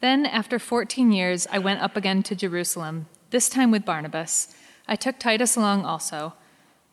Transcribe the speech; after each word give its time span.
Then, 0.00 0.24
after 0.24 0.58
14 0.58 1.12
years, 1.12 1.46
I 1.52 1.58
went 1.58 1.82
up 1.82 1.94
again 1.94 2.22
to 2.24 2.34
Jerusalem, 2.34 3.06
this 3.30 3.50
time 3.50 3.70
with 3.70 3.84
Barnabas. 3.84 4.54
I 4.88 4.96
took 4.96 5.18
Titus 5.18 5.56
along 5.56 5.84
also. 5.84 6.32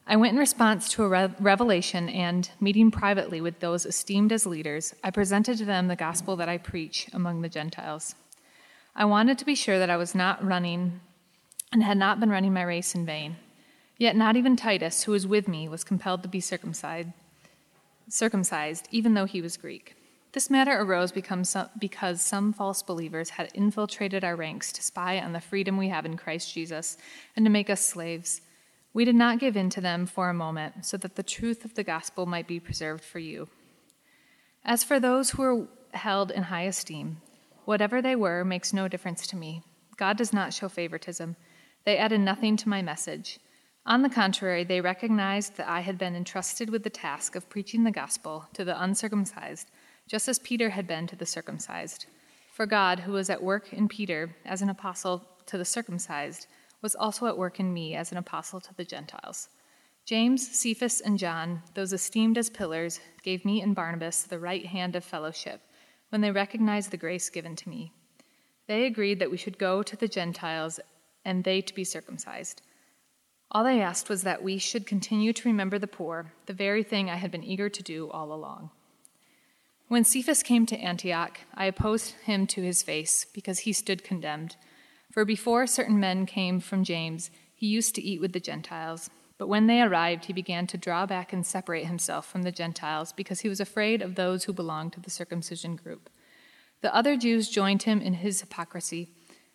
I 0.06 0.18
went 0.18 0.34
in 0.34 0.40
response 0.40 0.90
to 0.90 1.04
a 1.04 1.10
re- 1.10 1.34
revelation, 1.40 2.10
and, 2.10 2.50
meeting 2.60 2.92
privately 2.92 3.40
with 3.40 3.60
those 3.60 3.86
esteemed 3.86 4.34
as 4.34 4.46
leaders, 4.46 4.94
I 5.04 5.12
presented 5.12 5.58
to 5.58 5.66
them 5.66 5.88
the 5.88 5.96
gospel 5.96 6.36
that 6.36 6.50
I 6.50 6.58
preach 6.58 7.08
among 7.14 7.42
the 7.42 7.50
Gentiles. 7.50 8.16
I 8.94 9.06
wanted 9.06 9.38
to 9.38 9.46
be 9.46 9.56
sure 9.56 9.80
that 9.80 9.90
I 9.90 9.98
was 9.98 10.14
not 10.14 10.46
running 10.46 11.00
and 11.72 11.84
had 11.84 11.98
not 11.98 12.20
been 12.20 12.30
running 12.30 12.54
my 12.54 12.64
race 12.64 12.94
in 12.94 13.06
vain. 13.06 13.38
Yet 13.98 14.16
not 14.16 14.36
even 14.36 14.56
Titus, 14.56 15.04
who 15.04 15.14
was 15.14 15.28
with 15.28 15.48
me, 15.48 15.68
was 15.68 15.84
compelled 15.84 16.24
to 16.24 16.30
be 16.30 16.40
circumcised, 16.40 17.10
circumcised 18.10 18.88
even 18.92 19.14
though 19.14 19.26
he 19.26 19.42
was 19.42 19.56
Greek. 19.56 19.97
This 20.38 20.52
matter 20.52 20.80
arose 20.80 21.12
because 21.12 22.22
some 22.22 22.54
false 22.54 22.84
believers 22.84 23.32
had 23.32 23.50
infiltrated 23.56 24.24
our 24.24 24.36
ranks 24.36 24.72
to 24.74 24.84
spy 24.84 25.20
on 25.20 25.34
the 25.34 25.42
freedom 25.42 25.78
we 25.78 25.90
have 25.90 26.06
in 26.06 26.16
Christ 26.16 26.54
Jesus 26.54 26.96
and 27.36 27.44
to 27.44 27.50
make 27.50 27.72
us 27.72 27.84
slaves. 27.84 28.42
We 28.94 29.04
did 29.04 29.16
not 29.16 29.40
give 29.40 29.58
in 29.58 29.72
to 29.72 29.82
them 29.82 30.06
for 30.06 30.30
a 30.30 30.36
moment, 30.36 30.86
so 30.86 30.96
that 30.98 31.16
the 31.16 31.24
truth 31.24 31.66
of 31.66 31.74
the 31.74 31.84
gospel 31.84 32.28
might 32.28 32.46
be 32.46 32.60
preserved 32.60 33.04
for 33.04 33.18
you. 33.18 33.50
As 34.64 34.84
for 34.84 35.00
those 35.00 35.32
who 35.32 35.42
are 35.42 35.68
held 35.98 36.30
in 36.30 36.44
high 36.44 36.66
esteem, 36.66 37.18
whatever 37.66 38.00
they 38.00 38.16
were 38.16 38.46
makes 38.46 38.72
no 38.72 38.88
difference 38.88 39.26
to 39.26 39.36
me. 39.36 39.64
God 39.96 40.18
does 40.18 40.34
not 40.34 40.54
show 40.54 40.70
favoritism. 40.70 41.36
They 41.84 41.98
added 41.98 42.20
nothing 42.20 42.58
to 42.58 42.70
my 42.70 42.84
message. 42.84 43.40
On 43.88 44.04
the 44.04 44.10
contrary, 44.10 44.64
they 44.64 44.82
recognized 44.82 45.58
that 45.58 45.68
I 45.68 45.80
had 45.80 45.98
been 45.98 46.16
entrusted 46.16 46.70
with 46.70 46.84
the 46.84 46.92
task 46.92 47.36
of 47.36 47.50
preaching 47.50 47.86
the 47.86 47.90
gospel 47.90 48.46
to 48.54 48.64
the 48.64 48.80
uncircumcised 48.80 49.72
just 50.08 50.28
as 50.28 50.40
Peter 50.40 50.70
had 50.70 50.88
been 50.88 51.06
to 51.08 51.16
the 51.16 51.26
circumcised. 51.26 52.06
For 52.54 52.66
God, 52.66 53.02
who 53.02 53.12
was 53.12 53.30
at 53.30 53.44
work 53.44 53.72
in 53.74 53.88
Peter 53.88 54.36
as 54.46 54.62
an 54.62 54.70
apostle 54.70 55.26
to 55.46 55.58
the 55.58 55.66
circumcised, 55.66 56.48
was 56.82 56.96
also 56.96 57.28
at 57.28 57.38
work 57.38 57.60
in 57.60 57.74
me 57.74 57.96
as 57.96 58.12
an 58.12 58.18
apostle 58.18 58.62
to 58.62 58.74
the 58.74 58.86
Gentiles. 58.86 59.50
James, 60.06 60.48
Cephas, 60.48 61.02
and 61.02 61.20
John, 61.20 61.62
those 61.74 61.92
esteemed 61.92 62.38
as 62.38 62.50
pillars, 62.50 63.00
gave 63.24 63.44
me 63.44 63.62
and 63.62 63.76
Barnabas 63.76 64.24
the 64.24 64.40
right 64.40 64.66
hand 64.66 64.96
of 64.96 65.04
fellowship 65.04 65.62
when 66.10 66.22
they 66.22 66.32
recognized 66.32 66.92
the 66.92 66.98
grace 66.98 67.30
given 67.30 67.56
to 67.58 67.70
me. 67.70 67.92
They 68.68 68.86
agreed 68.86 69.20
that 69.20 69.32
we 69.32 69.38
should 69.38 69.58
go 69.58 69.84
to 69.84 69.96
the 69.96 70.08
Gentiles 70.08 70.80
and 71.26 71.44
they 71.44 71.62
to 71.62 71.76
be 71.76 71.84
circumcised. 71.84 72.62
All 73.52 73.64
they 73.64 73.82
asked 73.82 74.10
was 74.10 74.24
that 74.24 74.44
we 74.44 74.58
should 74.58 74.86
continue 74.86 75.34
to 75.34 75.50
remember 75.50 75.78
the 75.78 75.88
poor, 75.88 76.32
the 76.46 76.54
very 76.54 76.84
thing 76.84 77.10
I 77.10 77.16
had 77.16 77.32
been 77.32 77.44
eager 77.44 77.70
to 77.70 77.84
do 77.84 78.10
all 78.10 78.34
along. 78.34 78.72
When 79.90 80.04
Cephas 80.04 80.44
came 80.44 80.66
to 80.66 80.78
Antioch, 80.78 81.40
I 81.54 81.66
opposed 81.66 82.16
him 82.26 82.46
to 82.48 82.62
his 82.62 82.84
face, 82.84 83.26
because 83.32 83.60
he 83.60 83.72
stood 83.72 84.04
condemned. 84.04 84.58
For 85.12 85.24
before 85.24 85.66
certain 85.66 85.98
men 85.98 86.26
came 86.26 86.60
from 86.60 86.84
James, 86.84 87.32
he 87.56 87.68
used 87.68 87.96
to 87.96 88.04
eat 88.04 88.20
with 88.20 88.34
the 88.34 88.42
Gentiles. 88.42 89.10
But 89.38 89.48
when 89.48 89.68
they 89.68 89.82
arrived, 89.82 90.26
he 90.26 90.34
began 90.34 90.68
to 90.68 90.78
draw 90.78 91.06
back 91.06 91.32
and 91.32 91.46
separate 91.46 91.86
himself 91.86 92.30
from 92.30 92.44
the 92.44 92.52
Gentiles, 92.52 93.14
because 93.14 93.40
he 93.40 93.50
was 93.50 93.62
afraid 93.62 94.02
of 94.02 94.16
those 94.16 94.44
who 94.44 94.52
belonged 94.52 94.92
to 94.94 95.00
the 95.00 95.10
circumcision 95.10 95.78
group. 95.78 96.10
The 96.82 96.94
other 96.94 97.16
Jews 97.16 97.50
joined 97.50 97.84
him 97.84 98.02
in 98.02 98.16
his 98.16 98.42
hypocrisy, 98.42 99.10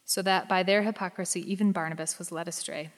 so 0.07 0.23
that 0.23 0.49
by 0.49 0.63
their 0.63 0.83
hypocrisy 0.83 1.43
even 1.53 1.73
Barnabas 1.73 2.19
was 2.19 2.33
led 2.33 2.49
astray. 2.49 2.89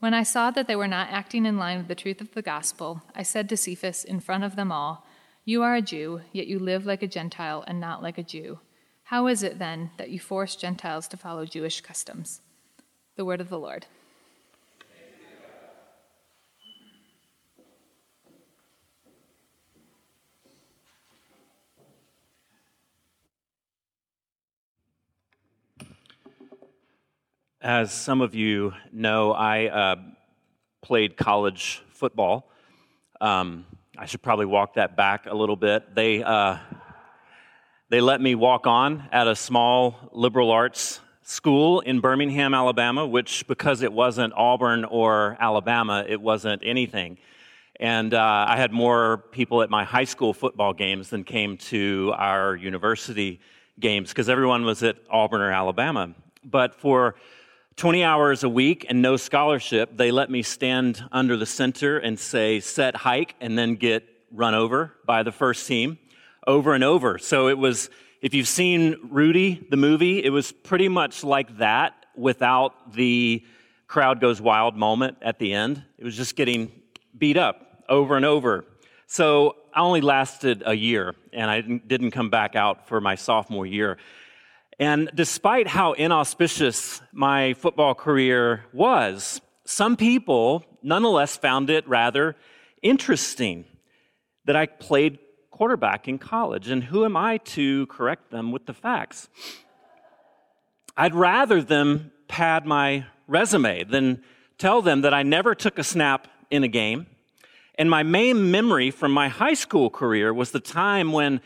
When 0.00 0.12
I 0.12 0.24
saw 0.24 0.50
that 0.50 0.66
they 0.66 0.74
were 0.74 0.88
not 0.88 1.08
acting 1.08 1.46
in 1.46 1.56
line 1.56 1.78
with 1.78 1.86
the 1.86 1.94
truth 1.94 2.20
of 2.20 2.34
the 2.34 2.42
gospel, 2.42 3.02
I 3.14 3.22
said 3.22 3.48
to 3.48 3.56
Cephas 3.56 4.02
in 4.02 4.18
front 4.18 4.42
of 4.42 4.56
them 4.56 4.72
all, 4.72 5.06
you 5.44 5.62
are 5.62 5.74
a 5.74 5.82
Jew, 5.82 6.20
yet 6.30 6.46
you 6.46 6.60
live 6.60 6.86
like 6.86 7.02
a 7.02 7.08
Gentile 7.08 7.64
and 7.66 7.80
not 7.80 8.00
like 8.00 8.16
a 8.16 8.22
Jew. 8.22 8.60
How 9.04 9.26
is 9.26 9.42
it 9.42 9.58
then 9.58 9.90
that 9.96 10.10
you 10.10 10.20
force 10.20 10.54
Gentiles 10.54 11.08
to 11.08 11.16
follow 11.16 11.44
Jewish 11.44 11.80
customs? 11.80 12.40
The 13.16 13.24
word 13.24 13.40
of 13.40 13.48
the 13.48 13.58
Lord. 13.58 13.86
As 27.60 27.92
some 27.92 28.20
of 28.20 28.34
you 28.34 28.74
know, 28.92 29.32
I 29.32 29.66
uh, 29.66 29.96
played 30.82 31.16
college 31.16 31.82
football. 31.90 32.48
Um, 33.20 33.66
I 33.98 34.06
should 34.06 34.22
probably 34.22 34.46
walk 34.46 34.74
that 34.74 34.96
back 34.96 35.26
a 35.26 35.34
little 35.34 35.56
bit. 35.56 35.94
They, 35.94 36.22
uh, 36.22 36.56
they 37.90 38.00
let 38.00 38.22
me 38.22 38.34
walk 38.34 38.66
on 38.66 39.06
at 39.12 39.28
a 39.28 39.36
small 39.36 40.08
liberal 40.12 40.50
arts 40.50 41.00
school 41.20 41.80
in 41.80 42.00
Birmingham, 42.00 42.54
Alabama, 42.54 43.06
which, 43.06 43.46
because 43.46 43.82
it 43.82 43.92
wasn't 43.92 44.32
Auburn 44.34 44.86
or 44.86 45.36
Alabama, 45.38 46.06
it 46.08 46.22
wasn't 46.22 46.62
anything. 46.64 47.18
And 47.78 48.14
uh, 48.14 48.46
I 48.48 48.56
had 48.56 48.72
more 48.72 49.18
people 49.30 49.60
at 49.60 49.68
my 49.68 49.84
high 49.84 50.04
school 50.04 50.32
football 50.32 50.72
games 50.72 51.10
than 51.10 51.22
came 51.22 51.58
to 51.58 52.14
our 52.16 52.56
university 52.56 53.40
games 53.78 54.08
because 54.08 54.30
everyone 54.30 54.64
was 54.64 54.82
at 54.82 54.96
Auburn 55.10 55.42
or 55.42 55.50
Alabama. 55.50 56.14
But 56.42 56.74
for 56.74 57.14
20 57.76 58.04
hours 58.04 58.44
a 58.44 58.48
week 58.48 58.86
and 58.88 59.00
no 59.00 59.16
scholarship, 59.16 59.96
they 59.96 60.10
let 60.10 60.30
me 60.30 60.42
stand 60.42 61.04
under 61.10 61.36
the 61.36 61.46
center 61.46 61.98
and 61.98 62.18
say, 62.18 62.60
set 62.60 62.94
hike, 62.96 63.34
and 63.40 63.56
then 63.56 63.76
get 63.76 64.08
run 64.30 64.54
over 64.54 64.92
by 65.06 65.22
the 65.22 65.32
first 65.32 65.66
team 65.66 65.98
over 66.46 66.74
and 66.74 66.84
over. 66.84 67.18
So 67.18 67.48
it 67.48 67.58
was, 67.58 67.90
if 68.20 68.34
you've 68.34 68.48
seen 68.48 68.96
Rudy, 69.10 69.66
the 69.70 69.76
movie, 69.76 70.22
it 70.22 70.30
was 70.30 70.52
pretty 70.52 70.88
much 70.88 71.24
like 71.24 71.58
that 71.58 71.94
without 72.14 72.92
the 72.92 73.44
crowd 73.86 74.20
goes 74.20 74.40
wild 74.40 74.76
moment 74.76 75.18
at 75.22 75.38
the 75.38 75.52
end. 75.52 75.82
It 75.98 76.04
was 76.04 76.16
just 76.16 76.36
getting 76.36 76.72
beat 77.16 77.36
up 77.36 77.84
over 77.88 78.16
and 78.16 78.24
over. 78.24 78.64
So 79.06 79.56
I 79.74 79.80
only 79.80 80.00
lasted 80.00 80.62
a 80.64 80.74
year, 80.74 81.14
and 81.32 81.50
I 81.50 81.60
didn't 81.60 82.12
come 82.12 82.30
back 82.30 82.56
out 82.56 82.88
for 82.88 83.00
my 83.00 83.14
sophomore 83.14 83.66
year. 83.66 83.98
And 84.82 85.12
despite 85.14 85.68
how 85.68 85.92
inauspicious 85.92 87.00
my 87.12 87.54
football 87.54 87.94
career 87.94 88.64
was, 88.72 89.40
some 89.64 89.96
people 89.96 90.64
nonetheless 90.82 91.36
found 91.36 91.70
it 91.70 91.86
rather 91.86 92.34
interesting 92.82 93.64
that 94.44 94.56
I 94.56 94.66
played 94.66 95.20
quarterback 95.52 96.08
in 96.08 96.18
college. 96.18 96.68
And 96.68 96.82
who 96.82 97.04
am 97.04 97.16
I 97.16 97.36
to 97.54 97.86
correct 97.86 98.32
them 98.32 98.50
with 98.50 98.66
the 98.66 98.74
facts? 98.74 99.28
I'd 100.96 101.14
rather 101.14 101.62
them 101.62 102.10
pad 102.26 102.66
my 102.66 103.06
resume 103.28 103.84
than 103.84 104.24
tell 104.58 104.82
them 104.82 105.02
that 105.02 105.14
I 105.14 105.22
never 105.22 105.54
took 105.54 105.78
a 105.78 105.84
snap 105.84 106.26
in 106.50 106.64
a 106.64 106.68
game. 106.68 107.06
And 107.76 107.88
my 107.88 108.02
main 108.02 108.50
memory 108.50 108.90
from 108.90 109.12
my 109.12 109.28
high 109.28 109.54
school 109.54 109.90
career 109.90 110.34
was 110.34 110.50
the 110.50 110.58
time 110.58 111.12
when 111.12 111.40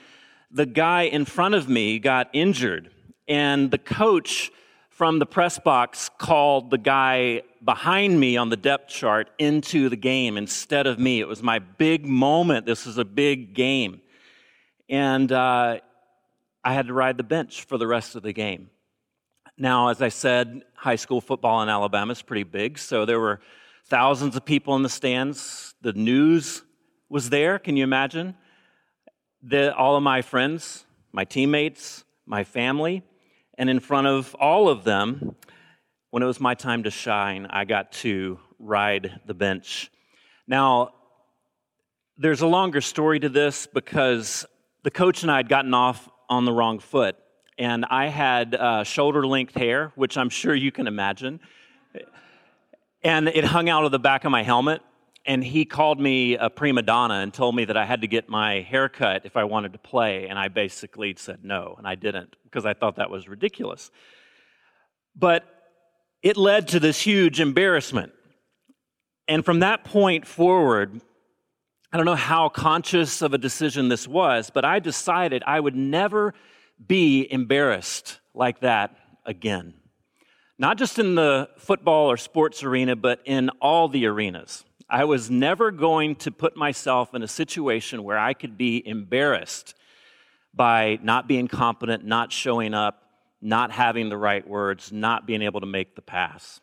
the 0.50 0.64
guy 0.64 1.02
in 1.02 1.26
front 1.26 1.54
of 1.54 1.68
me 1.68 1.98
got 1.98 2.30
injured 2.32 2.92
and 3.28 3.70
the 3.70 3.78
coach 3.78 4.50
from 4.96 5.18
the 5.18 5.26
press 5.26 5.58
box 5.58 6.08
called 6.16 6.70
the 6.70 6.78
guy 6.78 7.42
behind 7.62 8.18
me 8.18 8.36
on 8.38 8.48
the 8.48 8.56
depth 8.56 8.88
chart 8.88 9.28
into 9.38 9.90
the 9.90 9.96
game 9.96 10.38
instead 10.38 10.86
of 10.86 10.98
me. 10.98 11.20
It 11.20 11.28
was 11.28 11.42
my 11.42 11.58
big 11.58 12.06
moment. 12.06 12.64
This 12.64 12.86
was 12.86 12.96
a 12.96 13.04
big 13.04 13.52
game. 13.52 14.00
And 14.88 15.30
uh, 15.30 15.80
I 16.64 16.72
had 16.72 16.86
to 16.86 16.94
ride 16.94 17.18
the 17.18 17.24
bench 17.24 17.64
for 17.64 17.76
the 17.76 17.86
rest 17.86 18.16
of 18.16 18.22
the 18.22 18.32
game. 18.32 18.70
Now, 19.58 19.88
as 19.88 20.00
I 20.00 20.08
said, 20.08 20.62
high 20.74 20.96
school 20.96 21.20
football 21.20 21.62
in 21.62 21.68
Alabama 21.68 22.12
is 22.12 22.22
pretty 22.22 22.44
big, 22.44 22.78
so 22.78 23.04
there 23.04 23.20
were 23.20 23.40
thousands 23.86 24.36
of 24.36 24.44
people 24.44 24.76
in 24.76 24.82
the 24.82 24.88
stands. 24.88 25.74
The 25.80 25.92
news 25.92 26.62
was 27.08 27.30
there. 27.30 27.58
Can 27.58 27.76
you 27.76 27.84
imagine? 27.84 28.34
The, 29.42 29.74
all 29.74 29.96
of 29.96 30.02
my 30.02 30.22
friends, 30.22 30.84
my 31.12 31.24
teammates, 31.24 32.04
my 32.26 32.44
family, 32.44 33.02
and 33.58 33.70
in 33.70 33.80
front 33.80 34.06
of 34.06 34.34
all 34.36 34.68
of 34.68 34.84
them, 34.84 35.34
when 36.10 36.22
it 36.22 36.26
was 36.26 36.40
my 36.40 36.54
time 36.54 36.82
to 36.84 36.90
shine, 36.90 37.46
I 37.50 37.64
got 37.64 37.92
to 37.92 38.38
ride 38.58 39.20
the 39.26 39.34
bench. 39.34 39.90
Now, 40.46 40.94
there's 42.18 42.40
a 42.40 42.46
longer 42.46 42.80
story 42.80 43.20
to 43.20 43.28
this 43.28 43.66
because 43.66 44.46
the 44.82 44.90
coach 44.90 45.22
and 45.22 45.30
I 45.30 45.38
had 45.38 45.48
gotten 45.48 45.74
off 45.74 46.08
on 46.28 46.44
the 46.44 46.52
wrong 46.52 46.78
foot. 46.78 47.16
And 47.58 47.86
I 47.88 48.08
had 48.08 48.54
uh, 48.54 48.84
shoulder 48.84 49.26
length 49.26 49.54
hair, 49.54 49.92
which 49.94 50.18
I'm 50.18 50.28
sure 50.28 50.54
you 50.54 50.70
can 50.70 50.86
imagine. 50.86 51.40
And 53.02 53.28
it 53.28 53.44
hung 53.44 53.68
out 53.68 53.84
of 53.84 53.92
the 53.92 53.98
back 53.98 54.24
of 54.24 54.30
my 54.30 54.42
helmet 54.42 54.82
and 55.26 55.42
he 55.42 55.64
called 55.64 56.00
me 56.00 56.36
a 56.36 56.48
prima 56.48 56.82
donna 56.82 57.14
and 57.14 57.34
told 57.34 57.54
me 57.56 57.64
that 57.64 57.76
I 57.76 57.84
had 57.84 58.02
to 58.02 58.06
get 58.06 58.28
my 58.28 58.60
hair 58.60 58.88
cut 58.88 59.26
if 59.26 59.36
I 59.36 59.44
wanted 59.44 59.72
to 59.72 59.78
play. 59.78 60.28
And 60.28 60.38
I 60.38 60.48
basically 60.48 61.14
said 61.18 61.44
no, 61.44 61.74
and 61.76 61.86
I 61.86 61.96
didn't 61.96 62.36
because 62.44 62.64
I 62.64 62.74
thought 62.74 62.96
that 62.96 63.10
was 63.10 63.28
ridiculous. 63.28 63.90
But 65.16 65.44
it 66.22 66.36
led 66.36 66.68
to 66.68 66.80
this 66.80 67.00
huge 67.00 67.40
embarrassment. 67.40 68.12
And 69.28 69.44
from 69.44 69.60
that 69.60 69.84
point 69.84 70.26
forward, 70.26 71.00
I 71.92 71.96
don't 71.96 72.06
know 72.06 72.14
how 72.14 72.48
conscious 72.48 73.22
of 73.22 73.34
a 73.34 73.38
decision 73.38 73.88
this 73.88 74.06
was, 74.06 74.50
but 74.50 74.64
I 74.64 74.78
decided 74.78 75.42
I 75.46 75.58
would 75.58 75.74
never 75.74 76.34
be 76.84 77.26
embarrassed 77.30 78.20
like 78.34 78.60
that 78.60 78.96
again. 79.24 79.74
Not 80.58 80.78
just 80.78 80.98
in 80.98 81.16
the 81.16 81.48
football 81.58 82.10
or 82.10 82.16
sports 82.16 82.62
arena, 82.62 82.96
but 82.96 83.20
in 83.24 83.50
all 83.60 83.88
the 83.88 84.06
arenas. 84.06 84.64
I 84.88 85.04
was 85.04 85.30
never 85.30 85.72
going 85.72 86.14
to 86.16 86.30
put 86.30 86.56
myself 86.56 87.14
in 87.14 87.22
a 87.22 87.28
situation 87.28 88.04
where 88.04 88.18
I 88.18 88.34
could 88.34 88.56
be 88.56 88.86
embarrassed 88.86 89.74
by 90.54 90.98
not 91.02 91.26
being 91.26 91.48
competent, 91.48 92.04
not 92.04 92.30
showing 92.32 92.72
up, 92.72 93.02
not 93.42 93.72
having 93.72 94.08
the 94.08 94.16
right 94.16 94.46
words, 94.46 94.92
not 94.92 95.26
being 95.26 95.42
able 95.42 95.60
to 95.60 95.66
make 95.66 95.96
the 95.96 96.02
pass. 96.02 96.60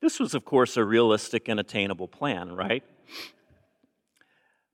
This 0.00 0.18
was, 0.18 0.34
of 0.34 0.44
course, 0.44 0.76
a 0.76 0.84
realistic 0.84 1.48
and 1.48 1.60
attainable 1.60 2.08
plan, 2.08 2.50
right? 2.52 2.82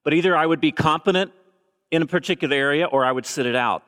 But 0.05 0.14
either 0.14 0.37
I 0.37 0.46
would 0.46 0.61
be 0.61 0.73
competent 0.73 1.32
in 1.90 2.02
a 2.02 2.06
particular 2.06 2.56
area 2.56 2.87
or 2.87 3.05
I 3.05 3.12
would 3.12 3.26
sit 3.26 3.46
it 3.46 3.56
out. 3.56 3.82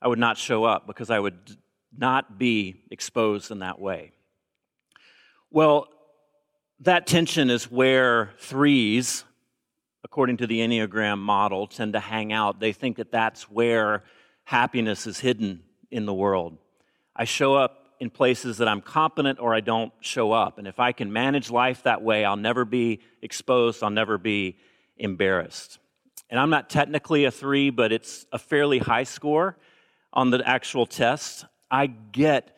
I 0.00 0.08
would 0.08 0.18
not 0.18 0.38
show 0.38 0.64
up 0.64 0.86
because 0.86 1.10
I 1.10 1.18
would 1.18 1.56
not 1.96 2.38
be 2.38 2.82
exposed 2.90 3.50
in 3.50 3.58
that 3.58 3.80
way. 3.80 4.12
Well, 5.50 5.88
that 6.80 7.06
tension 7.06 7.50
is 7.50 7.70
where 7.70 8.30
threes, 8.38 9.24
according 10.02 10.38
to 10.38 10.46
the 10.46 10.60
Enneagram 10.60 11.18
model, 11.18 11.66
tend 11.66 11.92
to 11.92 12.00
hang 12.00 12.32
out. 12.32 12.60
They 12.60 12.72
think 12.72 12.96
that 12.96 13.10
that's 13.10 13.50
where 13.50 14.04
happiness 14.44 15.06
is 15.06 15.20
hidden 15.20 15.62
in 15.90 16.06
the 16.06 16.14
world. 16.14 16.58
I 17.16 17.24
show 17.24 17.54
up 17.54 17.84
in 18.00 18.10
places 18.10 18.58
that 18.58 18.68
I'm 18.68 18.80
competent 18.80 19.38
or 19.38 19.54
I 19.54 19.60
don't 19.60 19.92
show 20.00 20.32
up. 20.32 20.58
And 20.58 20.66
if 20.66 20.80
I 20.80 20.92
can 20.92 21.12
manage 21.12 21.50
life 21.50 21.84
that 21.84 22.02
way, 22.02 22.24
I'll 22.24 22.36
never 22.36 22.64
be 22.64 23.00
exposed, 23.22 23.82
I'll 23.82 23.90
never 23.90 24.18
be 24.18 24.56
embarrassed. 24.96 25.78
And 26.28 26.40
I'm 26.40 26.50
not 26.50 26.68
technically 26.68 27.24
a 27.24 27.30
three, 27.30 27.70
but 27.70 27.92
it's 27.92 28.26
a 28.32 28.38
fairly 28.38 28.78
high 28.78 29.04
score 29.04 29.56
on 30.12 30.30
the 30.30 30.46
actual 30.46 30.86
test. 30.86 31.44
I 31.70 31.86
get 31.86 32.56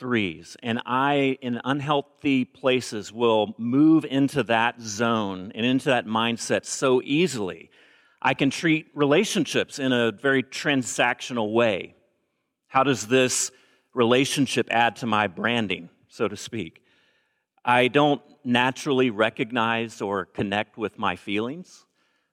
threes, 0.00 0.56
and 0.62 0.80
I, 0.86 1.36
in 1.42 1.60
unhealthy 1.62 2.46
places, 2.46 3.12
will 3.12 3.54
move 3.58 4.06
into 4.06 4.42
that 4.44 4.80
zone 4.80 5.52
and 5.54 5.66
into 5.66 5.90
that 5.90 6.06
mindset 6.06 6.64
so 6.64 7.02
easily. 7.04 7.70
I 8.22 8.32
can 8.32 8.48
treat 8.48 8.86
relationships 8.94 9.78
in 9.78 9.92
a 9.92 10.10
very 10.10 10.42
transactional 10.42 11.52
way. 11.52 11.94
How 12.66 12.82
does 12.82 13.08
this 13.08 13.50
relationship 13.92 14.68
add 14.70 14.96
to 14.96 15.06
my 15.06 15.26
branding, 15.26 15.90
so 16.08 16.28
to 16.28 16.36
speak? 16.36 16.82
I 17.62 17.88
don't 17.88 18.22
naturally 18.42 19.10
recognize 19.10 20.00
or 20.00 20.24
connect 20.24 20.78
with 20.78 20.98
my 20.98 21.16
feelings. 21.16 21.84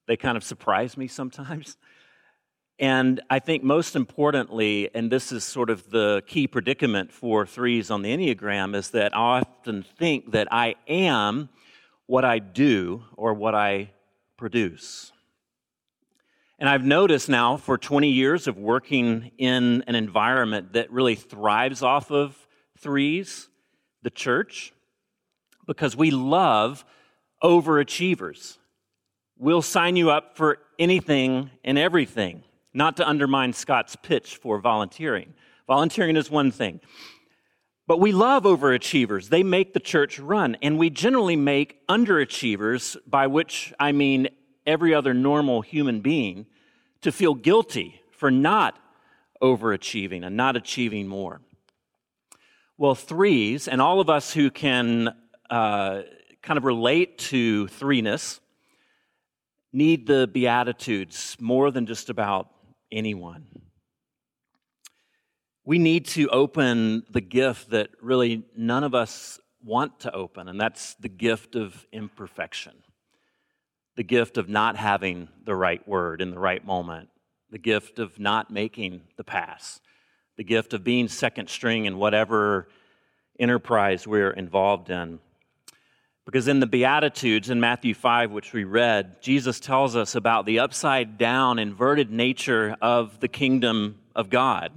They 0.07 0.15
kind 0.15 0.37
of 0.37 0.43
surprise 0.45 0.95
me 0.95 1.07
sometimes. 1.07 1.75
And 2.79 3.21
I 3.29 3.39
think 3.39 3.63
most 3.63 3.95
importantly, 3.95 4.89
and 4.93 5.11
this 5.11 5.31
is 5.31 5.43
sort 5.43 5.69
of 5.69 5.89
the 5.89 6.21
key 6.27 6.47
predicament 6.47 7.11
for 7.11 7.45
threes 7.45 7.89
on 7.89 8.03
the 8.03 8.09
Enneagram, 8.09 8.75
is 8.75 8.91
that 8.91 9.15
I 9.15 9.41
often 9.41 9.83
think 9.83 10.31
that 10.31 10.47
I 10.51 10.75
am 10.87 11.49
what 12.05 12.23
I 12.23 12.39
do 12.39 13.03
or 13.15 13.33
what 13.33 13.55
I 13.55 13.91
produce. 14.37 15.11
And 16.59 16.69
I've 16.69 16.85
noticed 16.85 17.29
now 17.29 17.57
for 17.57 17.77
20 17.77 18.09
years 18.09 18.47
of 18.47 18.57
working 18.57 19.31
in 19.37 19.83
an 19.87 19.95
environment 19.95 20.73
that 20.73 20.91
really 20.91 21.15
thrives 21.15 21.83
off 21.83 22.11
of 22.11 22.35
threes, 22.79 23.47
the 24.03 24.09
church, 24.09 24.73
because 25.65 25.95
we 25.95 26.11
love 26.11 26.85
overachievers. 27.43 28.57
We'll 29.37 29.61
sign 29.61 29.95
you 29.95 30.09
up 30.09 30.35
for 30.35 30.57
anything 30.79 31.51
and 31.63 31.77
everything, 31.77 32.43
not 32.77 32.95
to 32.97 33.07
undermine 33.07 33.53
Scott's 33.53 33.95
pitch 33.95 34.37
for 34.37 34.59
volunteering. 34.59 35.33
Volunteering 35.65 36.15
is 36.15 36.29
one 36.29 36.51
thing. 36.51 36.79
But 37.87 37.99
we 37.99 38.11
love 38.11 38.43
overachievers. 38.43 39.29
They 39.29 39.41
make 39.41 39.73
the 39.73 39.79
church 39.79 40.19
run. 40.19 40.57
And 40.61 40.77
we 40.77 40.91
generally 40.91 41.35
make 41.35 41.85
underachievers, 41.87 42.95
by 43.07 43.25
which 43.27 43.73
I 43.79 43.93
mean 43.93 44.27
every 44.67 44.93
other 44.93 45.15
normal 45.15 45.61
human 45.61 46.01
being 46.01 46.45
to 47.01 47.11
feel 47.11 47.33
guilty 47.33 47.99
for 48.11 48.29
not 48.29 48.77
overachieving 49.41 50.23
and 50.23 50.37
not 50.37 50.55
achieving 50.55 51.07
more. 51.07 51.41
Well, 52.77 52.93
threes, 52.93 53.67
and 53.67 53.81
all 53.81 53.99
of 53.99 54.09
us 54.09 54.33
who 54.33 54.51
can 54.51 55.15
uh, 55.49 56.01
kind 56.43 56.57
of 56.57 56.63
relate 56.63 57.17
to 57.17 57.65
threeness, 57.67 58.39
need 59.73 60.05
the 60.05 60.27
Beatitudes 60.27 61.35
more 61.39 61.71
than 61.71 61.87
just 61.87 62.11
about 62.11 62.49
anyone. 62.91 63.47
We 65.65 65.79
need 65.79 66.05
to 66.07 66.29
open 66.29 67.03
the 67.09 67.21
gift 67.21 67.71
that 67.71 67.89
really 68.01 68.43
none 68.55 68.83
of 68.83 68.95
us 68.95 69.39
want 69.63 69.99
to 70.01 70.13
open, 70.13 70.47
and 70.47 70.59
that's 70.59 70.95
the 70.95 71.09
gift 71.09 71.55
of 71.55 71.85
imperfection 71.91 72.83
the 73.97 74.03
gift 74.03 74.37
of 74.37 74.47
not 74.47 74.77
having 74.77 75.27
the 75.43 75.55
right 75.55 75.85
word 75.87 76.21
in 76.21 76.29
the 76.29 76.39
right 76.39 76.63
moment, 76.63 77.09
the 77.49 77.57
gift 77.57 77.97
of 77.97 78.17
not 78.19 78.51
making 78.51 79.01
the 79.17 79.23
pass, 79.23 79.81
the 80.37 80.43
gift 80.43 80.73
of 80.73 80.83
being 80.83 81.07
second 81.07 81.49
string 81.49 81.85
in 81.85 81.97
whatever 81.97 82.69
enterprise 83.39 84.07
we're 84.07 84.29
involved 84.29 84.91
in. 84.91 85.19
Because 86.27 86.49
in 86.49 86.59
the 86.59 86.67
Beatitudes 86.67 87.49
in 87.49 87.61
Matthew 87.61 87.93
5, 87.93 88.31
which 88.31 88.51
we 88.51 88.65
read, 88.65 89.21
Jesus 89.21 89.61
tells 89.61 89.95
us 89.95 90.13
about 90.13 90.45
the 90.45 90.59
upside 90.59 91.17
down, 91.17 91.57
inverted 91.57 92.11
nature 92.11 92.75
of 92.81 93.21
the 93.21 93.29
kingdom 93.29 93.97
of 94.13 94.29
God 94.29 94.73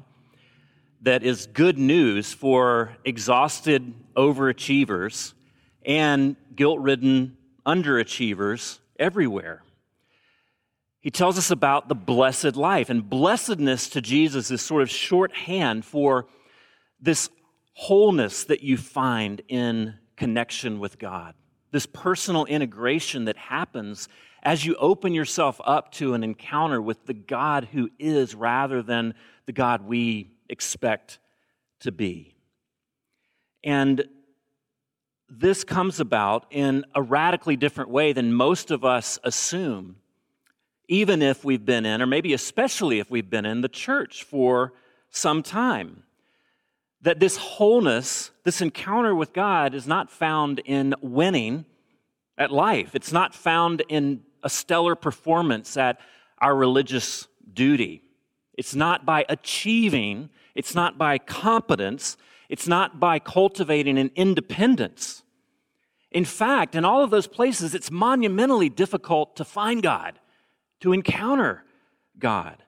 that 1.03 1.25
is 1.25 1.47
good 1.47 1.77
news 1.77 2.33
for 2.33 2.97
exhausted 3.05 3.93
overachievers 4.15 5.33
and 5.85 6.37
guilt 6.55 6.79
ridden 6.79 7.37
underachievers 7.67 8.79
everywhere. 8.97 9.65
He 11.01 11.11
tells 11.11 11.37
us 11.37 11.51
about 11.51 11.89
the 11.89 11.97
blessed 11.97 12.55
life, 12.55 12.91
and 12.91 13.11
blessedness 13.11 13.89
to 13.89 14.01
Jesus 14.01 14.53
is 14.53 14.63
sort 14.63 14.83
of 14.83 14.91
shorthand 14.91 15.85
for 15.85 16.27
this 17.01 17.29
wholeness 17.73 18.45
that 18.45 18.63
you 18.63 18.77
find 18.77 19.43
in 19.49 19.95
connection 20.17 20.79
with 20.79 20.99
God, 20.99 21.35
this 21.71 21.87
personal 21.87 22.45
integration 22.47 23.25
that 23.27 23.37
happens 23.37 24.09
as 24.43 24.65
you 24.65 24.75
open 24.77 25.13
yourself 25.13 25.61
up 25.65 25.93
to 25.93 26.15
an 26.15 26.25
encounter 26.25 26.81
with 26.81 27.07
the 27.07 27.15
God 27.15 27.69
who 27.73 27.91
is 27.99 28.35
rather 28.35 28.83
than 28.83 29.15
the 29.47 29.53
God 29.53 29.83
we 29.83 30.31
expect 30.49 31.19
to 31.81 31.93
be. 31.93 32.35
And 33.63 34.05
this 35.29 35.63
comes 35.63 36.01
about 36.01 36.47
in 36.51 36.85
a 36.95 37.03
radically 37.03 37.57
different 37.57 37.91
way 37.91 38.13
than 38.13 38.33
most 38.33 38.71
of 38.71 38.85
us 38.85 39.19
assume, 39.23 39.97
even 40.89 41.23
if 41.23 41.45
we've 41.45 41.65
been 41.65 41.87
in, 41.87 42.03
or 42.03 42.07
maybe 42.07 42.33
especially 42.33 42.99
if 42.99 43.11
we've 43.11 43.31
been 43.31 43.47
in 43.47 43.61
the 43.61 43.69
church 43.69 44.25
for 44.25 44.73
some 45.11 45.43
time. 45.43 46.03
That 47.03 47.21
this 47.21 47.37
wholeness, 47.37 48.31
this 48.45 48.61
encounter 48.61 49.15
with 49.15 49.33
God, 49.33 49.75
is 49.75 49.87
not 49.87 50.11
found 50.11 50.59
in 50.65 50.95
winning 51.01 51.65
at 52.41 52.51
life. 52.51 52.95
It's 52.95 53.13
not 53.13 53.35
found 53.35 53.83
in 53.89 54.23
a 54.43 54.49
stellar 54.49 54.97
performance 54.97 55.77
at 55.77 56.01
our 56.39 56.57
religious 56.57 57.29
duty. 57.53 58.03
It's 58.55 58.75
not 58.75 59.05
by 59.05 59.27
achieving, 59.29 60.31
it's 60.55 60.75
not 60.75 60.97
by 60.97 61.19
competence, 61.19 62.17
it's 62.49 62.67
not 62.67 62.99
by 62.99 63.19
cultivating 63.19 63.99
an 63.99 64.11
independence. 64.17 65.23
In 66.11 66.25
fact, 66.25 66.75
in 66.75 66.85
all 66.85 67.05
of 67.05 67.11
those 67.11 67.29
places, 67.29 67.75
it's 67.75 67.91
monumentally 67.91 68.71
difficult 68.71 69.37
to 69.37 69.45
find 69.45 69.83
God, 69.83 70.19
to 70.81 70.93
encounter 70.93 71.63
God. 72.19 72.65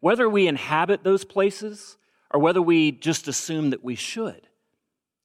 Whether 0.00 0.28
we 0.28 0.46
inhabit 0.46 1.02
those 1.02 1.24
places 1.24 1.96
or 2.30 2.40
whether 2.40 2.60
we 2.60 2.92
just 2.92 3.26
assume 3.26 3.70
that 3.70 3.82
we 3.82 3.94
should, 3.94 4.48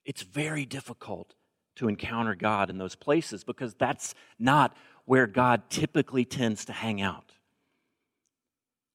it's 0.06 0.24
very 0.24 0.66
difficult 0.66 1.36
to 1.80 1.88
encounter 1.88 2.36
God 2.36 2.70
in 2.70 2.78
those 2.78 2.96
places 2.96 3.46
because 3.46 3.74
that's 3.74 4.14
not 4.38 4.76
where 5.06 5.28
God 5.28 5.70
typically 5.70 6.26
tends 6.26 6.66
to 6.66 6.74
hang 6.74 7.02
out. 7.02 7.32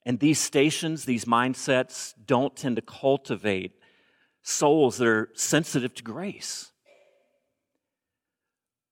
And 0.04 0.20
these 0.20 0.38
stations, 0.38 1.06
these 1.06 1.24
mindsets, 1.24 2.12
don't 2.26 2.54
tend 2.54 2.76
to 2.76 2.82
cultivate 2.82 3.72
souls 4.42 4.98
that 4.98 5.08
are 5.08 5.30
sensitive 5.32 5.94
to 5.94 6.02
grace. 6.02 6.72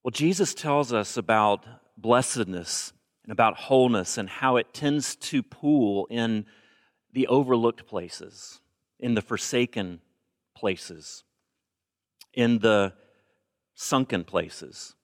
Well, 0.02 0.10
Jesus 0.10 0.54
tells 0.54 0.90
us 0.90 1.18
about 1.18 1.66
blessedness 1.98 2.94
and 3.24 3.30
about 3.30 3.58
wholeness 3.58 4.16
and 4.16 4.28
how 4.28 4.56
it 4.56 4.72
tends 4.72 5.16
to 5.16 5.42
pool 5.42 6.06
in 6.10 6.46
the 7.12 7.26
overlooked 7.26 7.86
places, 7.86 8.60
in 8.98 9.12
the 9.12 9.20
forsaken 9.20 10.00
places, 10.56 11.24
in 12.32 12.60
the 12.60 12.94
sunken 13.74 14.24
places. 14.24 14.94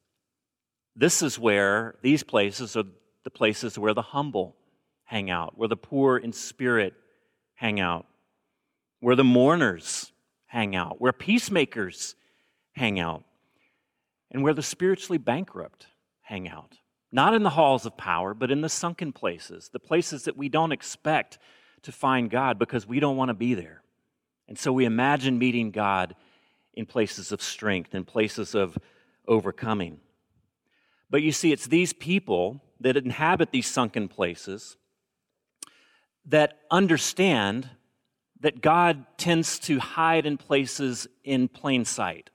This 0.96 1.22
is 1.22 1.38
where 1.38 1.96
these 2.02 2.22
places 2.22 2.76
are 2.76 2.84
the 3.24 3.30
places 3.30 3.78
where 3.78 3.94
the 3.94 4.02
humble 4.02 4.56
hang 5.04 5.30
out, 5.30 5.56
where 5.56 5.68
the 5.68 5.76
poor 5.76 6.16
in 6.16 6.32
spirit 6.32 6.94
hang 7.54 7.80
out, 7.80 8.06
where 9.00 9.16
the 9.16 9.24
mourners 9.24 10.12
hang 10.46 10.74
out, 10.74 11.00
where 11.00 11.12
peacemakers 11.12 12.14
hang 12.72 12.98
out, 12.98 13.24
and 14.30 14.42
where 14.42 14.54
the 14.54 14.62
spiritually 14.62 15.18
bankrupt 15.18 15.86
hang 16.22 16.48
out. 16.48 16.78
Not 17.10 17.34
in 17.34 17.42
the 17.42 17.50
halls 17.50 17.86
of 17.86 17.96
power, 17.96 18.34
but 18.34 18.50
in 18.50 18.60
the 18.60 18.68
sunken 18.68 19.12
places, 19.12 19.70
the 19.72 19.78
places 19.78 20.24
that 20.24 20.36
we 20.36 20.48
don't 20.48 20.72
expect 20.72 21.38
to 21.82 21.92
find 21.92 22.30
God 22.30 22.58
because 22.58 22.86
we 22.86 23.00
don't 23.00 23.16
want 23.16 23.28
to 23.30 23.34
be 23.34 23.54
there. 23.54 23.82
And 24.46 24.58
so 24.58 24.72
we 24.72 24.84
imagine 24.84 25.38
meeting 25.38 25.70
God 25.70 26.14
in 26.74 26.86
places 26.86 27.32
of 27.32 27.42
strength, 27.42 27.94
in 27.94 28.04
places 28.04 28.54
of 28.54 28.78
overcoming. 29.26 30.00
But 31.10 31.22
you 31.22 31.32
see, 31.32 31.52
it's 31.52 31.66
these 31.66 31.92
people 31.92 32.62
that 32.80 32.96
inhabit 32.96 33.50
these 33.50 33.66
sunken 33.66 34.08
places 34.08 34.76
that 36.26 36.58
understand 36.70 37.70
that 38.40 38.60
God 38.60 39.04
tends 39.16 39.58
to 39.60 39.78
hide 39.78 40.26
in 40.26 40.36
places 40.36 41.08
in 41.24 41.48
plain 41.48 41.84
sight. 41.84 42.30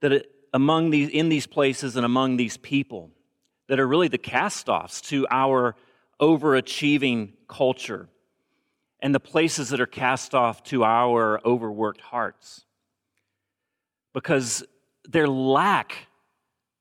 That 0.00 0.12
it, 0.12 0.30
among 0.52 0.90
these, 0.90 1.08
in 1.10 1.28
these 1.28 1.46
places 1.46 1.96
and 1.96 2.04
among 2.04 2.36
these 2.36 2.56
people, 2.56 3.10
that 3.68 3.78
are 3.78 3.86
really 3.86 4.08
the 4.08 4.18
cast 4.18 4.68
offs 4.68 5.00
to 5.02 5.26
our 5.30 5.76
overachieving 6.20 7.34
culture 7.48 8.08
and 9.02 9.14
the 9.14 9.20
places 9.20 9.70
that 9.70 9.80
are 9.80 9.86
cast 9.86 10.34
off 10.34 10.62
to 10.64 10.84
our 10.84 11.40
overworked 11.44 12.00
hearts. 12.00 12.64
Because 14.12 14.64
their 15.08 15.26
lack 15.26 16.08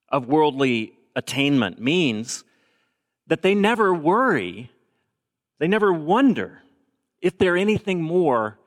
of 0.10 0.28
worldly 0.28 0.94
attainment 1.16 1.80
means 1.80 2.44
that 3.28 3.42
they 3.42 3.56
never 3.56 3.94
worry, 3.94 4.72
they 5.60 5.68
never 5.68 5.94
wonder 5.94 6.62
if 7.22 7.38
they're 7.38 7.58
anything 7.58 8.02
more 8.02 8.58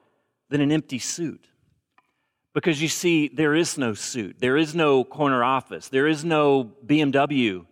than 0.48 0.60
an 0.60 0.70
empty 0.70 0.98
suit. 0.98 1.46
Because 2.54 2.80
you 2.82 2.88
see, 2.88 3.28
there 3.28 3.54
is 3.54 3.78
no 3.78 3.94
suit, 3.94 4.36
there 4.38 4.56
is 4.56 4.74
no 4.74 5.04
corner 5.04 5.42
office, 5.42 5.88
there 5.88 6.06
is 6.06 6.24
no 6.24 6.70
BMW 6.86 7.66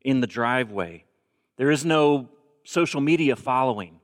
in 0.00 0.20
the 0.20 0.26
driveway, 0.26 1.04
there 1.56 1.70
is 1.70 1.84
no 1.84 2.28
social 2.64 3.00
media 3.00 3.36
following. 3.36 4.00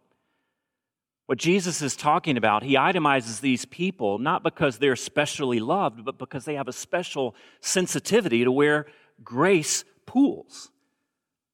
What 1.29 1.37
Jesus 1.37 1.83
is 1.83 1.95
talking 1.95 2.39
about, 2.39 2.63
he 2.63 2.77
itemizes 2.77 3.43
these 3.43 3.67
people 3.67 4.19
not 4.19 4.43
because 4.43 4.79
they're 4.79 4.97
specially 4.97 5.61
loved, 5.61 6.03
but 6.03 6.17
because 6.17 6.47
they 6.47 6.55
have 6.55 6.69
a 6.69 6.73
special 6.73 7.35
sensitivity 7.61 8.45
to 8.45 8.51
where 8.51 8.87
grace 9.23 9.85
pools 10.07 10.71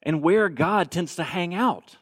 and 0.00 0.22
where 0.22 0.48
God 0.48 0.92
tends 0.92 1.16
to 1.16 1.24
hang 1.24 1.56
out 1.56 1.96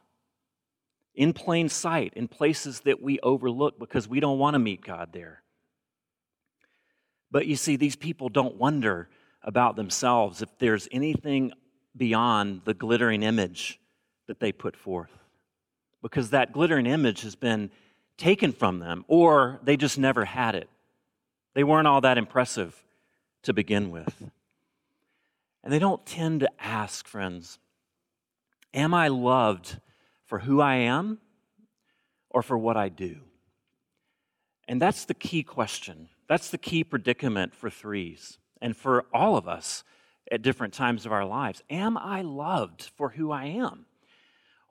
in 1.15 1.33
plain 1.33 1.71
sight, 1.71 2.13
in 2.15 2.29
places 2.29 2.81
that 2.81 3.01
we 3.01 3.19
overlook 3.21 3.79
because 3.79 4.07
we 4.07 4.21
don't 4.21 4.39
want 4.39 4.53
to 4.53 4.59
meet 4.59 4.85
God 4.85 5.09
there. 5.15 5.43
But 7.31 7.47
you 7.47 7.57
see, 7.57 7.77
these 7.77 7.97
people 7.97 8.29
don't 8.29 8.57
wonder 8.57 9.09
about 9.43 9.77
themselves 9.77 10.43
if 10.43 10.51
there's 10.59 10.89
anything 10.93 11.53
beyond 11.97 12.61
the 12.67 12.75
glittering 12.75 13.23
image 13.23 13.81
that 14.27 14.41
they 14.41 14.53
put 14.53 14.77
forth. 14.77 15.22
Because 16.03 16.31
that 16.31 16.53
glittering 16.53 16.87
image 16.87 17.23
has 17.23 17.35
been 17.37 17.71
taken 18.17 18.53
from 18.53 18.81
them, 18.81 19.05
or 19.09 19.61
they 19.63 19.77
just 19.77 19.99
never 19.99 20.25
had 20.25 20.55
it. 20.55 20.69
They 21.55 21.65
weren't 21.65 21.87
all 21.87 22.01
that 22.01 22.19
impressive 22.19 22.83
to 23.43 23.53
begin 23.53 23.91
with. 23.91 24.31
And 25.65 25.73
they 25.73 25.79
don't 25.79 26.05
tend 26.05 26.41
to 26.41 26.51
ask, 26.59 27.07
friends, 27.07 27.59
Am 28.75 28.95
I 28.95 29.09
loved 29.09 29.79
for 30.25 30.41
who 30.41 30.61
I 30.61 30.77
am 30.77 31.19
or 32.31 32.43
for 32.43 32.57
what 32.57 32.77
I 32.77 32.89
do? 32.89 33.21
And 34.67 34.81
that's 34.81 35.05
the 35.05 35.15
key 35.15 35.43
question. 35.43 36.09
That's 36.27 36.49
the 36.49 36.59
key 36.59 36.83
predicament 36.83 37.55
for 37.55 37.69
threes 37.69 38.39
and 38.61 38.77
for 38.77 39.05
all 39.13 39.37
of 39.37 39.47
us 39.47 39.85
at 40.31 40.41
different 40.41 40.73
times 40.73 41.05
of 41.05 41.13
our 41.13 41.27
lives. 41.27 41.63
Am 41.69 41.99
I 41.99 42.23
loved 42.23 42.91
for 42.97 43.11
who 43.11 43.31
I 43.31 43.45
am? 43.45 43.85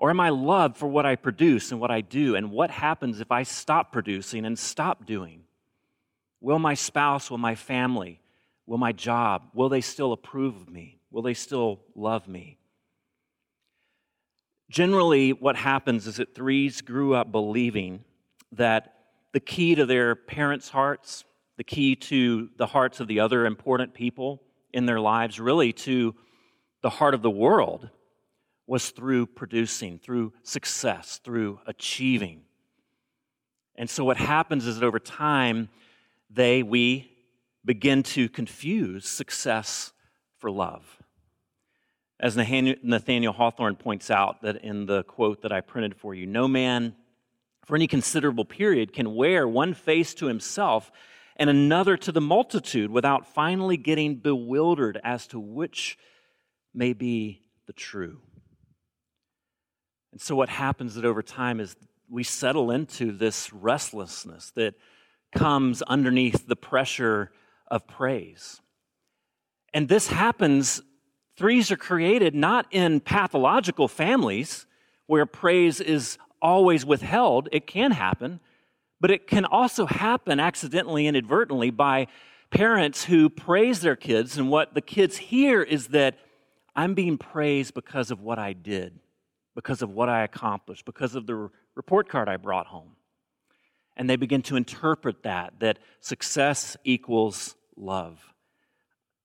Or 0.01 0.09
am 0.09 0.19
I 0.19 0.29
loved 0.29 0.77
for 0.77 0.87
what 0.87 1.05
I 1.05 1.15
produce 1.15 1.71
and 1.71 1.79
what 1.79 1.91
I 1.91 2.01
do? 2.01 2.35
And 2.35 2.49
what 2.49 2.71
happens 2.71 3.21
if 3.21 3.31
I 3.31 3.43
stop 3.43 3.91
producing 3.91 4.47
and 4.47 4.57
stop 4.57 5.05
doing? 5.05 5.43
Will 6.39 6.57
my 6.57 6.73
spouse, 6.73 7.29
will 7.29 7.37
my 7.37 7.53
family, 7.53 8.19
will 8.65 8.79
my 8.79 8.93
job, 8.93 9.43
will 9.53 9.69
they 9.69 9.79
still 9.79 10.11
approve 10.11 10.55
of 10.55 10.71
me? 10.71 10.97
Will 11.11 11.21
they 11.21 11.35
still 11.35 11.81
love 11.93 12.27
me? 12.27 12.57
Generally, 14.71 15.33
what 15.33 15.55
happens 15.55 16.07
is 16.07 16.15
that 16.15 16.33
threes 16.33 16.81
grew 16.81 17.13
up 17.13 17.31
believing 17.31 18.03
that 18.53 18.95
the 19.33 19.39
key 19.39 19.75
to 19.75 19.85
their 19.85 20.15
parents' 20.15 20.69
hearts, 20.69 21.25
the 21.57 21.63
key 21.63 21.95
to 21.95 22.49
the 22.57 22.65
hearts 22.65 23.01
of 23.01 23.07
the 23.07 23.19
other 23.19 23.45
important 23.45 23.93
people 23.93 24.41
in 24.73 24.87
their 24.87 24.99
lives, 24.99 25.39
really 25.39 25.71
to 25.73 26.15
the 26.81 26.89
heart 26.89 27.13
of 27.13 27.21
the 27.21 27.29
world, 27.29 27.87
was 28.71 28.91
through 28.91 29.25
producing, 29.25 29.99
through 29.99 30.31
success, 30.43 31.19
through 31.25 31.59
achieving. 31.67 32.39
And 33.75 33.89
so 33.89 34.05
what 34.05 34.15
happens 34.15 34.65
is 34.65 34.79
that 34.79 34.85
over 34.85 34.97
time, 34.97 35.67
they, 36.29 36.63
we, 36.63 37.11
begin 37.65 38.01
to 38.01 38.29
confuse 38.29 39.09
success 39.09 39.91
for 40.37 40.49
love. 40.49 40.85
As 42.17 42.37
Nathaniel 42.37 43.33
Hawthorne 43.33 43.75
points 43.75 44.09
out 44.09 44.41
that 44.43 44.63
in 44.63 44.85
the 44.85 45.03
quote 45.03 45.41
that 45.41 45.51
I 45.51 45.59
printed 45.59 45.93
for 45.93 46.15
you, 46.15 46.25
no 46.25 46.47
man 46.47 46.95
for 47.65 47.75
any 47.75 47.87
considerable 47.87 48.45
period 48.45 48.93
can 48.93 49.15
wear 49.15 49.45
one 49.45 49.73
face 49.73 50.13
to 50.13 50.27
himself 50.27 50.93
and 51.35 51.49
another 51.49 51.97
to 51.97 52.13
the 52.13 52.21
multitude 52.21 52.89
without 52.89 53.27
finally 53.27 53.75
getting 53.75 54.15
bewildered 54.15 54.97
as 55.03 55.27
to 55.27 55.41
which 55.41 55.97
may 56.73 56.93
be 56.93 57.41
the 57.67 57.73
true. 57.73 58.21
And 60.11 60.19
so, 60.19 60.35
what 60.35 60.49
happens 60.49 60.95
that 60.95 61.05
over 61.05 61.21
time 61.21 61.59
is 61.59 61.75
we 62.09 62.23
settle 62.23 62.71
into 62.71 63.11
this 63.11 63.51
restlessness 63.53 64.51
that 64.51 64.75
comes 65.33 65.81
underneath 65.83 66.47
the 66.47 66.55
pressure 66.55 67.31
of 67.67 67.87
praise. 67.87 68.61
And 69.73 69.87
this 69.87 70.07
happens, 70.07 70.81
threes 71.37 71.71
are 71.71 71.77
created 71.77 72.35
not 72.35 72.65
in 72.71 72.99
pathological 72.99 73.87
families 73.87 74.65
where 75.07 75.25
praise 75.25 75.79
is 75.79 76.17
always 76.41 76.85
withheld. 76.85 77.47
It 77.51 77.65
can 77.65 77.91
happen, 77.91 78.41
but 78.99 79.11
it 79.11 79.27
can 79.27 79.45
also 79.45 79.85
happen 79.85 80.39
accidentally, 80.39 81.07
inadvertently, 81.07 81.69
by 81.69 82.07
parents 82.49 83.05
who 83.05 83.29
praise 83.29 83.79
their 83.79 83.95
kids, 83.95 84.37
and 84.37 84.49
what 84.49 84.73
the 84.73 84.81
kids 84.81 85.17
hear 85.17 85.61
is 85.61 85.87
that 85.89 86.19
I'm 86.75 86.93
being 86.93 87.17
praised 87.17 87.73
because 87.73 88.11
of 88.11 88.21
what 88.21 88.39
I 88.39 88.53
did, 88.53 88.99
because 89.55 89.81
of 89.81 89.91
what 89.91 90.09
I 90.09 90.23
accomplished, 90.23 90.85
because 90.85 91.15
of 91.15 91.27
the 91.27 91.49
report 91.75 92.09
card 92.09 92.29
I 92.29 92.37
brought 92.37 92.67
home. 92.67 92.95
And 93.97 94.09
they 94.09 94.15
begin 94.15 94.41
to 94.43 94.55
interpret 94.55 95.23
that, 95.23 95.59
that 95.59 95.79
success 95.99 96.77
equals 96.83 97.55
love. 97.75 98.19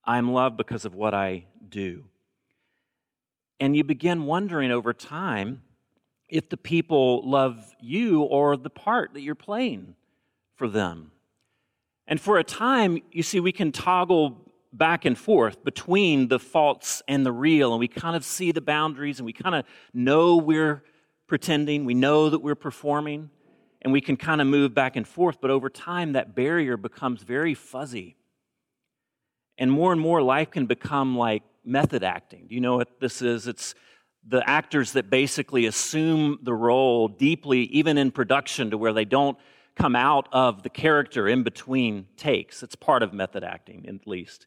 I'm 0.05 0.33
loved 0.33 0.57
because 0.57 0.85
of 0.85 0.95
what 0.95 1.15
I 1.15 1.47
do. 1.69 2.05
And 3.59 3.77
you 3.77 3.85
begin 3.85 4.27
wondering 4.27 4.71
over 4.71 4.93
time 4.93 5.63
if 6.29 6.49
the 6.49 6.57
people 6.57 7.29
love 7.29 7.75
you 7.81 8.23
or 8.23 8.57
the 8.57 8.71
part 8.71 9.15
that 9.15 9.23
you're 9.23 9.35
playing 9.35 9.95
for 10.57 10.69
them. 10.69 11.13
And 12.07 12.21
for 12.21 12.39
a 12.39 12.45
time, 12.45 13.01
you 13.11 13.23
see, 13.23 13.41
we 13.41 13.53
can 13.53 13.73
toggle 13.73 14.46
back 14.77 15.05
and 15.05 15.17
forth 15.17 15.65
between 15.65 16.29
the 16.29 16.39
false 16.39 17.03
and 17.09 17.25
the 17.25 17.33
real, 17.33 17.73
and 17.73 17.81
we 17.81 17.89
kind 17.89 18.17
of 18.17 18.25
see 18.25 18.53
the 18.53 18.61
boundaries 18.61 19.19
and 19.19 19.27
we 19.27 19.33
kind 19.33 19.55
of 19.55 19.65
know 19.93 20.37
we're 20.37 20.83
pretending, 21.27 21.85
we 21.85 21.95
know 21.95 22.31
that 22.31 22.41
we're 22.41 22.55
performing, 22.55 23.31
and 23.83 23.93
we 23.93 24.01
can 24.01 24.17
kind 24.17 24.41
of 24.41 24.47
move 24.47 24.75
back 24.75 24.97
and 24.97 25.07
forth. 25.07 25.39
But 25.41 25.51
over 25.51 25.69
time, 25.69 26.13
that 26.13 26.35
barrier 26.35 26.77
becomes 26.77 27.23
very 27.23 27.55
fuzzy. 27.55 28.17
And 29.59 29.71
more 29.71 29.93
and 29.93 30.01
more, 30.01 30.23
life 30.23 30.51
can 30.51 30.67
become 30.67 31.17
like 31.17 31.43
method 31.65 32.05
acting. 32.05 32.47
Do 32.49 32.55
you 32.55 32.61
know 32.61 32.77
what 32.77 33.01
this 33.01 33.23
is? 33.23 33.47
It's 33.47 33.75
the 34.27 34.49
actors 34.49 34.93
that 34.93 35.09
basically 35.09 35.67
assume 35.67 36.39
the 36.43 36.53
role 36.53 37.09
deeply, 37.09 37.61
even 37.63 37.97
in 37.97 38.11
production, 38.11 38.71
to 38.71 38.79
where 38.79 38.93
they 38.93 39.05
don't 39.05 39.39
come 39.77 39.95
out 39.95 40.29
of 40.33 40.63
the 40.63 40.71
character 40.71 41.29
in 41.29 41.43
between 41.43 42.07
takes. 42.17 42.63
It's 42.63 42.75
part 42.75 43.03
of 43.03 43.13
method 43.13 43.45
acting, 43.45 43.87
at 43.87 44.07
least. 44.07 44.47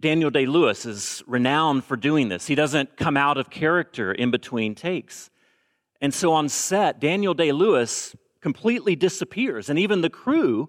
Daniel 0.00 0.30
Day 0.30 0.46
Lewis 0.46 0.84
is 0.84 1.22
renowned 1.26 1.84
for 1.84 1.96
doing 1.96 2.28
this. 2.28 2.46
He 2.46 2.56
doesn't 2.56 2.96
come 2.96 3.16
out 3.16 3.38
of 3.38 3.50
character 3.50 4.10
in 4.10 4.30
between 4.32 4.74
takes. 4.74 5.30
And 6.00 6.12
so 6.12 6.32
on 6.32 6.48
set, 6.48 6.98
Daniel 6.98 7.34
Day 7.34 7.52
Lewis 7.52 8.16
completely 8.40 8.96
disappears, 8.96 9.70
and 9.70 9.78
even 9.78 10.00
the 10.00 10.10
crew 10.10 10.68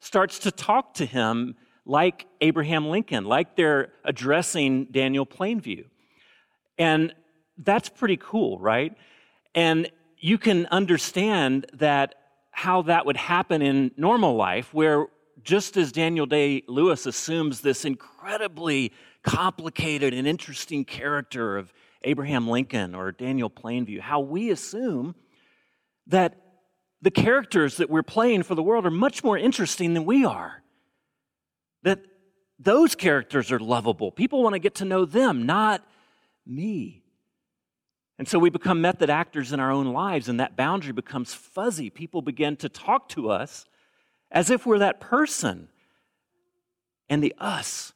starts 0.00 0.40
to 0.40 0.50
talk 0.50 0.94
to 0.94 1.06
him 1.06 1.54
like 1.84 2.26
Abraham 2.40 2.88
Lincoln, 2.88 3.24
like 3.24 3.54
they're 3.54 3.92
addressing 4.04 4.86
Daniel 4.86 5.24
Plainview. 5.24 5.84
And 6.78 7.14
that's 7.58 7.88
pretty 7.88 8.16
cool, 8.16 8.58
right? 8.58 8.96
And 9.54 9.88
you 10.18 10.38
can 10.38 10.66
understand 10.66 11.66
that 11.74 12.16
how 12.52 12.82
that 12.82 13.04
would 13.04 13.16
happen 13.16 13.62
in 13.62 13.90
normal 13.96 14.36
life, 14.36 14.72
where 14.72 15.06
just 15.42 15.76
as 15.76 15.90
Daniel 15.90 16.26
Day 16.26 16.62
Lewis 16.68 17.06
assumes 17.06 17.60
this 17.60 17.84
incredibly 17.84 18.92
complicated 19.22 20.14
and 20.14 20.26
interesting 20.28 20.84
character 20.84 21.56
of 21.56 21.72
Abraham 22.04 22.48
Lincoln 22.48 22.94
or 22.94 23.10
Daniel 23.10 23.50
Plainview, 23.50 24.00
how 24.00 24.20
we 24.20 24.50
assume 24.50 25.14
that 26.06 26.36
the 27.00 27.10
characters 27.10 27.78
that 27.78 27.90
we're 27.90 28.02
playing 28.02 28.42
for 28.44 28.54
the 28.54 28.62
world 28.62 28.86
are 28.86 28.90
much 28.90 29.24
more 29.24 29.36
interesting 29.36 29.94
than 29.94 30.04
we 30.04 30.24
are. 30.24 30.62
That 31.82 32.00
those 32.58 32.94
characters 32.94 33.50
are 33.50 33.58
lovable. 33.58 34.12
People 34.12 34.42
want 34.42 34.54
to 34.54 34.60
get 34.60 34.76
to 34.76 34.84
know 34.84 35.04
them, 35.04 35.46
not 35.46 35.84
me. 36.46 37.01
And 38.22 38.28
so 38.28 38.38
we 38.38 38.50
become 38.50 38.80
method 38.80 39.10
actors 39.10 39.52
in 39.52 39.58
our 39.58 39.72
own 39.72 39.92
lives, 39.92 40.28
and 40.28 40.38
that 40.38 40.56
boundary 40.56 40.92
becomes 40.92 41.34
fuzzy. 41.34 41.90
People 41.90 42.22
begin 42.22 42.54
to 42.58 42.68
talk 42.68 43.08
to 43.08 43.28
us 43.30 43.64
as 44.30 44.48
if 44.48 44.64
we're 44.64 44.78
that 44.78 45.00
person. 45.00 45.66
And 47.08 47.20
the 47.20 47.34
us 47.36 47.92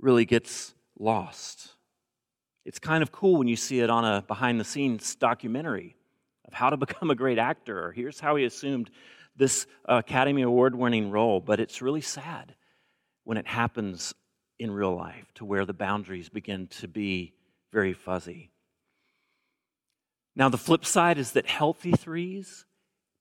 really 0.00 0.24
gets 0.24 0.74
lost. 0.98 1.76
It's 2.64 2.80
kind 2.80 3.04
of 3.04 3.12
cool 3.12 3.36
when 3.36 3.46
you 3.46 3.54
see 3.54 3.78
it 3.78 3.88
on 3.88 4.04
a 4.04 4.22
behind 4.22 4.58
the 4.58 4.64
scenes 4.64 5.14
documentary 5.14 5.94
of 6.48 6.54
how 6.54 6.68
to 6.68 6.76
become 6.86 7.10
a 7.10 7.14
great 7.14 7.38
actor, 7.38 7.86
or 7.86 7.92
here's 7.92 8.18
how 8.18 8.34
he 8.34 8.44
assumed 8.44 8.90
this 9.36 9.68
Academy 9.84 10.42
Award 10.42 10.74
winning 10.74 11.12
role. 11.12 11.38
But 11.38 11.60
it's 11.60 11.80
really 11.80 12.00
sad 12.00 12.56
when 13.22 13.38
it 13.38 13.46
happens 13.46 14.12
in 14.58 14.72
real 14.72 14.96
life 14.96 15.32
to 15.34 15.44
where 15.44 15.64
the 15.64 15.72
boundaries 15.72 16.28
begin 16.28 16.66
to 16.80 16.88
be 16.88 17.34
very 17.70 17.92
fuzzy. 17.92 18.50
Now, 20.34 20.48
the 20.48 20.58
flip 20.58 20.84
side 20.84 21.18
is 21.18 21.32
that 21.32 21.46
healthy 21.46 21.92
threes, 21.92 22.64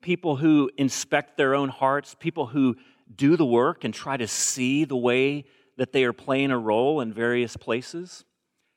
people 0.02 0.38
who 0.38 0.72
inspect 0.78 1.38
their 1.38 1.54
own 1.54 1.70
hearts, 1.70 2.16
people 2.20 2.48
who 2.48 2.78
do 3.14 3.36
the 3.36 3.46
work 3.46 3.84
and 3.84 3.94
try 3.94 4.18
to 4.18 4.28
see 4.28 4.86
the 4.86 4.96
way 4.96 5.46
that 5.78 5.92
they 5.92 6.04
are 6.06 6.14
playing 6.14 6.52
a 6.52 6.58
role 6.58 7.02
in 7.02 7.14
various 7.14 7.58
places, 7.58 8.24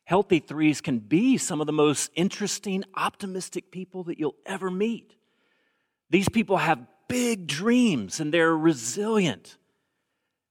healthy 0.05 0.41
threes 0.41 0.81
can 0.81 0.99
be 0.99 1.39
some 1.39 1.61
of 1.61 1.67
the 1.67 1.73
most 1.73 2.11
interesting, 2.15 2.85
optimistic 2.95 3.71
people 3.71 4.05
that 4.05 4.19
you'll 4.19 4.37
ever 4.47 4.71
meet. 4.71 5.15
These 6.11 6.29
people 6.29 6.57
have 6.57 6.87
big 7.09 7.47
dreams 7.47 8.21
and 8.21 8.33
they're 8.33 8.57
resilient 8.57 9.57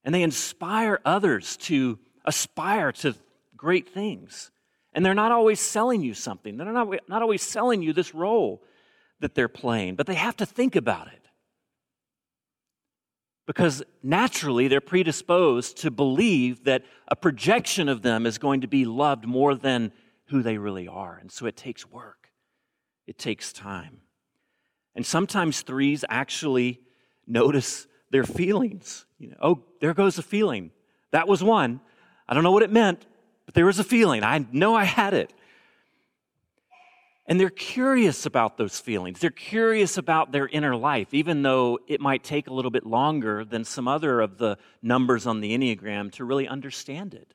and 0.04 0.14
they 0.14 0.24
inspire 0.24 1.00
others 1.06 1.58
to 1.58 2.00
aspire 2.26 2.92
to 2.92 3.16
great 3.56 3.90
things. 3.90 4.52
And 4.94 5.06
they're 5.06 5.14
not 5.14 5.32
always 5.32 5.60
selling 5.60 6.02
you 6.02 6.14
something, 6.14 6.58
they're 6.58 6.72
not, 6.72 6.88
not 7.08 7.22
always 7.22 7.42
selling 7.42 7.82
you 7.82 7.94
this 7.94 8.14
role 8.14 8.62
that 9.20 9.36
they're 9.36 9.48
playing, 9.48 9.96
but 9.96 10.06
they 10.06 10.16
have 10.16 10.38
to 10.38 10.46
think 10.46 10.76
about 10.76 11.08
it. 11.08 11.20
Because 13.46 13.84
naturally, 14.02 14.68
they're 14.68 14.82
predisposed 14.82 15.78
to 15.78 15.92
believe 15.92 16.64
that 16.64 16.84
a 17.10 17.16
projection 17.16 17.90
of 17.90 18.02
them 18.02 18.26
is 18.26 18.38
going 18.38 18.62
to 18.62 18.68
be 18.68 18.86
loved 18.86 19.26
more 19.26 19.56
than 19.56 19.92
who 20.28 20.42
they 20.42 20.58
really 20.58 20.88
are. 20.88 21.18
And 21.20 21.32
so 21.32 21.46
it 21.46 21.58
takes 21.58 21.90
work, 21.90 22.30
it 23.08 23.18
takes 23.18 23.52
time. 23.52 24.02
And 24.96 25.06
sometimes 25.06 25.62
threes 25.62 26.06
actually 26.08 26.80
notice 27.26 27.88
their 28.12 28.24
feelings. 28.24 29.06
You 29.18 29.30
know, 29.30 29.38
oh, 29.42 29.64
there 29.82 29.94
goes 29.94 30.18
a 30.18 30.24
feeling. 30.24 30.72
That 31.12 31.28
was 31.28 31.44
one. 31.44 31.82
I 32.28 32.34
don't 32.34 32.44
know 32.44 32.52
what 32.52 32.64
it 32.64 32.72
meant, 32.72 33.06
but 33.46 33.54
there 33.54 33.66
was 33.66 33.80
a 33.80 33.84
feeling. 33.84 34.24
I 34.24 34.46
know 34.52 34.76
I 34.76 34.84
had 34.84 35.14
it. 35.14 35.34
And 37.26 37.40
they're 37.40 37.50
curious 37.50 38.26
about 38.26 38.58
those 38.58 38.80
feelings. 38.80 39.20
They're 39.20 39.30
curious 39.30 39.98
about 39.98 40.34
their 40.34 40.48
inner 40.48 40.76
life, 40.76 41.14
even 41.14 41.42
though 41.42 41.80
it 41.88 42.02
might 42.02 42.24
take 42.24 42.48
a 42.48 42.54
little 42.54 42.72
bit 42.72 42.86
longer 42.86 43.46
than 43.46 43.64
some 43.64 43.88
other 43.88 44.20
of 44.20 44.38
the 44.38 44.58
numbers 44.82 45.26
on 45.26 45.40
the 45.40 45.58
Enneagram 45.58 46.12
to 46.14 46.26
really 46.26 46.48
understand 46.48 47.14
it. 47.14 47.34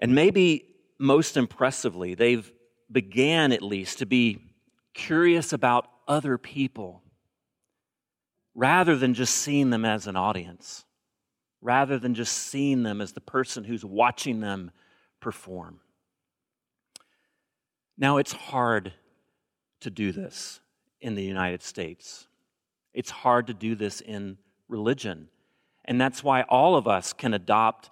And 0.00 0.16
maybe 0.16 0.64
most 0.98 1.36
impressively, 1.36 2.14
they've 2.14 2.50
began 2.90 3.52
at 3.52 3.62
least 3.62 3.98
to 3.98 4.06
be 4.06 4.52
curious 4.94 5.52
about 5.52 5.88
other 6.08 6.36
people 6.38 7.02
rather 8.54 8.96
than 8.96 9.14
just 9.14 9.34
seeing 9.36 9.70
them 9.70 9.84
as 9.84 10.06
an 10.06 10.16
audience, 10.16 10.84
rather 11.62 11.98
than 11.98 12.14
just 12.14 12.36
seeing 12.36 12.82
them 12.82 13.00
as 13.00 13.12
the 13.12 13.20
person 13.20 13.64
who's 13.64 13.84
watching 13.84 14.40
them 14.40 14.72
perform. 15.20 15.80
Now, 17.96 18.16
it's 18.18 18.32
hard 18.32 18.92
to 19.80 19.90
do 19.90 20.12
this 20.12 20.60
in 21.00 21.14
the 21.14 21.22
United 21.22 21.62
States. 21.62 22.26
It's 22.92 23.10
hard 23.10 23.46
to 23.46 23.54
do 23.54 23.74
this 23.76 24.00
in 24.00 24.38
religion. 24.68 25.28
And 25.84 26.00
that's 26.00 26.22
why 26.22 26.42
all 26.42 26.74
of 26.76 26.88
us 26.88 27.12
can 27.12 27.32
adopt 27.32 27.90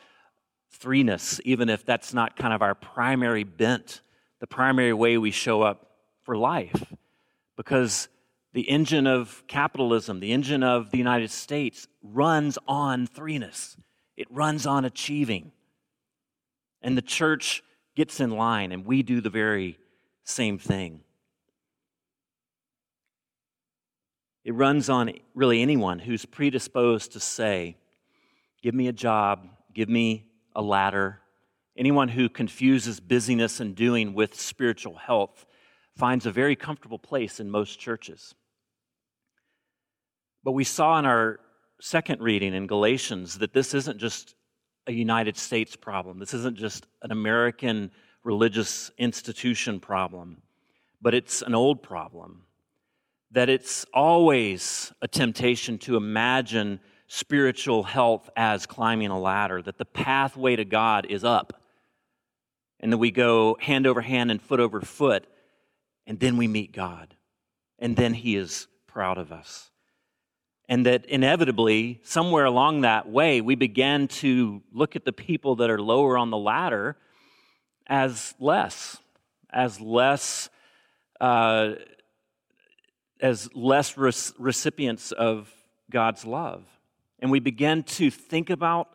threeness, 0.81 1.41
even 1.45 1.69
if 1.69 1.85
that's 1.85 2.13
not 2.13 2.37
kind 2.37 2.53
of 2.53 2.63
our 2.63 2.75
primary 2.75 3.45
bent, 3.45 4.01
the 4.41 4.47
primary 4.47 4.93
way 4.93 5.17
we 5.17 5.31
show 5.31 5.63
up 5.63 5.91
for 6.23 6.37
life. 6.37 6.93
Because 7.57 8.09
the 8.53 8.69
engine 8.69 9.07
of 9.07 9.45
capitalism, 9.47 10.21
the 10.21 10.33
engine 10.33 10.63
of 10.63 10.91
the 10.91 10.99
United 10.99 11.31
States, 11.31 11.87
runs 12.03 12.59
on 12.67 13.07
threeness, 13.07 13.77
it 14.17 14.27
runs 14.31 14.67
on 14.67 14.85
achieving. 14.85 15.53
And 16.83 16.97
the 16.97 17.03
church 17.03 17.63
gets 17.95 18.21
in 18.21 18.31
line, 18.31 18.73
and 18.73 18.87
we 18.87 19.03
do 19.03 19.21
the 19.21 19.31
very 19.31 19.79
same 20.25 20.59
thing. 20.59 21.01
It 24.45 24.55
runs 24.55 24.89
on 24.89 25.13
really 25.35 25.61
anyone 25.61 25.99
who's 25.99 26.25
predisposed 26.25 27.13
to 27.13 27.21
say, 27.21 27.77
Give 28.63 28.75
me 28.75 28.89
a 28.89 28.93
job, 28.93 29.47
give 29.75 29.89
me 29.89 30.27
a 30.55 30.63
ladder. 30.63 31.21
Anyone 31.77 32.09
who 32.09 32.29
confuses 32.29 33.01
busyness 33.01 33.61
and 33.61 33.75
doing 33.75 34.13
with 34.13 34.39
spiritual 34.39 34.97
health 34.97 35.47
finds 35.97 36.27
a 36.27 36.33
very 36.33 36.57
comfortable 36.57 36.99
place 36.99 37.41
in 37.41 37.51
most 37.51 37.79
churches. 37.79 38.35
But 40.43 40.53
we 40.53 40.65
saw 40.65 40.99
in 40.99 41.05
our 41.05 41.41
second 41.81 42.21
reading 42.21 42.55
in 42.55 42.67
Galatians 42.67 43.39
that 43.39 43.53
this 43.53 43.75
isn't 43.75 43.99
just 43.99 44.35
a 44.87 44.93
United 44.93 45.37
States 45.37 45.77
problem. 45.77 46.19
This 46.19 46.35
isn't 46.35 46.57
just 46.57 46.87
an 47.03 47.13
American 47.13 47.91
religious 48.25 48.91
institution 48.99 49.81
problem, 49.81 50.43
but 51.01 51.15
it's 51.15 51.43
an 51.43 51.55
old 51.55 51.83
problem. 51.83 52.43
That 53.33 53.49
it's 53.49 53.87
always 53.95 54.93
a 55.01 55.09
temptation 55.09 55.79
to 55.79 55.97
imagine 55.97 56.81
spiritual 57.07 57.83
health 57.83 58.29
as 58.37 58.67
climbing 58.67 59.11
a 59.11 59.21
ladder, 59.21 59.63
that 59.63 59.79
the 59.79 59.85
pathway 59.85 60.57
to 60.57 60.65
God 60.65 61.07
is 61.09 61.25
up, 61.25 61.61
and 62.81 62.93
that 62.93 62.99
we 62.99 63.11
go 63.11 63.57
hand 63.61 63.87
over 63.87 64.01
hand 64.01 64.31
and 64.31 64.41
foot 64.41 64.61
over 64.61 64.81
foot, 64.81 65.27
and 66.07 66.19
then 66.19 66.37
we 66.37 66.49
meet 66.49 66.73
God, 66.73 67.15
and 67.79 67.97
then 67.97 68.15
He 68.15 68.37
is 68.37 68.67
proud 68.87 69.19
of 69.19 69.33
us. 69.33 69.70
And 70.71 70.87
that 70.87 71.05
inevitably, 71.07 71.99
somewhere 72.05 72.45
along 72.45 72.83
that 72.83 73.09
way, 73.09 73.41
we 73.41 73.57
began 73.57 74.07
to 74.07 74.63
look 74.73 74.95
at 74.95 75.05
the 75.05 75.13
people 75.13 75.57
that 75.57 75.69
are 75.69 75.83
lower 75.83 76.17
on 76.17 76.31
the 76.31 76.39
ladder 76.39 76.97
as 77.89 78.35
less, 78.39 78.97
as 79.53 79.81
less, 79.81 80.49
uh, 81.21 81.73
as 83.21 83.53
less 83.53 83.97
re- 83.97 84.13
recipients 84.39 85.11
of 85.11 85.53
God's 85.91 86.25
love. 86.25 86.63
And 87.19 87.33
we 87.33 87.41
begin 87.41 87.83
to 87.83 88.09
think 88.09 88.49
about 88.49 88.91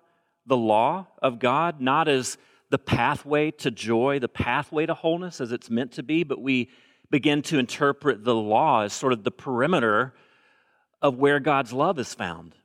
the 0.47 0.55
law 0.55 1.07
of 1.21 1.39
God 1.39 1.81
not 1.81 2.07
as 2.07 2.38
the 2.69 2.79
pathway 2.79 3.51
to 3.51 3.69
joy, 3.69 4.19
the 4.19 4.29
pathway 4.29 4.85
to 4.85 4.93
wholeness 4.93 5.41
as 5.41 5.51
it's 5.51 5.69
meant 5.69 5.91
to 5.91 6.03
be, 6.03 6.23
but 6.23 6.41
we 6.41 6.69
begin 7.11 7.41
to 7.41 7.59
interpret 7.59 8.23
the 8.23 8.33
law 8.33 8.83
as 8.83 8.93
sort 8.93 9.11
of 9.11 9.25
the 9.25 9.31
perimeter 9.31 10.13
of 11.01 11.17
where 11.17 11.39
God's 11.39 11.73
love 11.73 11.99
is 11.99 12.13
found. 12.13 12.55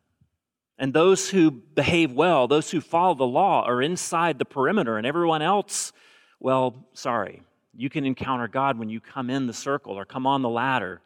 And 0.79 0.95
those 0.95 1.29
who 1.29 1.51
behave 1.51 2.13
well, 2.13 2.49
those 2.49 2.71
who 2.71 2.81
follow 2.81 3.15
the 3.15 3.27
law, 3.27 3.65
are 3.65 3.83
inside 3.83 4.39
the 4.39 4.45
perimeter, 4.45 4.97
and 4.97 5.07
everyone 5.07 5.43
else 5.43 5.93
well, 6.41 6.87
sorry. 6.95 7.43
You 7.77 7.91
can 7.91 8.07
encounter 8.07 8.49
God 8.49 8.79
when 8.79 8.89
you 8.89 9.01
come 9.01 9.31
in 9.31 9.47
the 9.47 9.53
circle 9.53 9.95
or 9.95 10.05
come 10.05 10.27
on 10.27 10.43
the 10.43 10.49
ladder, 10.49 11.03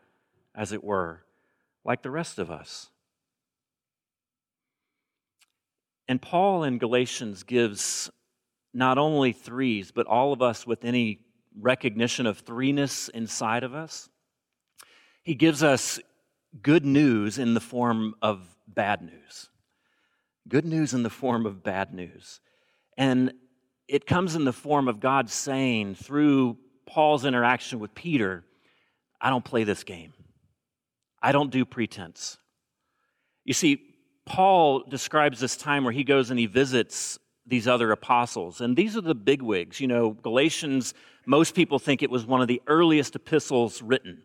as 0.55 0.73
it 0.73 0.83
were, 0.83 1.25
like 1.85 2.03
the 2.03 2.11
rest 2.11 2.39
of 2.39 2.51
us. 2.51 2.89
And 6.09 6.23
Paul 6.23 6.65
in 6.65 6.79
Galatians 6.79 7.43
gives 7.43 8.11
not 8.73 8.99
only 8.99 9.33
threes, 9.33 9.91
but 9.91 10.07
all 10.07 10.33
of 10.33 10.41
us 10.43 10.67
with 10.67 10.85
any 10.85 11.21
recognition 11.61 12.27
of 12.27 12.45
threeness 12.45 13.09
inside 13.11 13.63
of 13.65 13.75
us. 13.75 14.09
He 15.23 15.35
gives 15.35 15.63
us 15.63 15.99
good 16.63 16.85
news 16.85 17.39
in 17.39 17.55
the 17.55 17.61
form 17.61 18.15
of 18.23 18.47
bad 18.67 19.03
news. 19.03 19.49
Good 20.49 20.65
news 20.65 20.95
in 20.95 21.03
the 21.03 21.11
form 21.11 21.47
of 21.47 21.63
bad 21.63 21.95
news. 21.95 22.41
And 22.97 23.33
it 23.89 24.07
comes 24.07 24.35
in 24.35 24.45
the 24.45 24.53
form 24.53 24.89
of 24.89 25.01
God 25.01 25.31
saying 25.31 25.95
through 25.95 26.59
Paul's 26.87 27.25
interaction 27.25 27.81
with 27.81 27.95
Peter, 27.95 28.45
I 29.21 29.31
don't 29.31 29.45
play 29.45 29.65
this 29.65 29.85
game. 29.85 30.13
I 31.23 31.33
don't 31.33 31.51
do 31.51 31.65
pretense. 31.65 32.37
You 33.45 33.55
see, 33.55 33.81
Paul 34.27 34.85
describes 34.89 35.41
this 35.41 35.57
time 35.57 35.85
where 35.85 35.93
he 35.93 36.05
goes 36.05 36.31
and 36.31 36.39
he 36.39 36.47
visits 36.47 37.19
these 37.47 37.69
other 37.69 37.91
apostles. 37.93 38.61
And 38.61 38.77
these 38.77 38.97
are 38.97 39.03
the 39.03 39.15
bigwigs. 39.15 39.81
You 39.81 39.87
know, 39.87 40.11
Galatians, 40.11 40.95
most 41.27 41.55
people 41.55 41.79
think 41.79 42.03
it 42.03 42.11
was 42.11 42.25
one 42.27 42.41
of 42.41 42.49
the 42.49 42.63
earliest 42.67 43.17
epistles 43.17 43.83
written. 43.83 44.23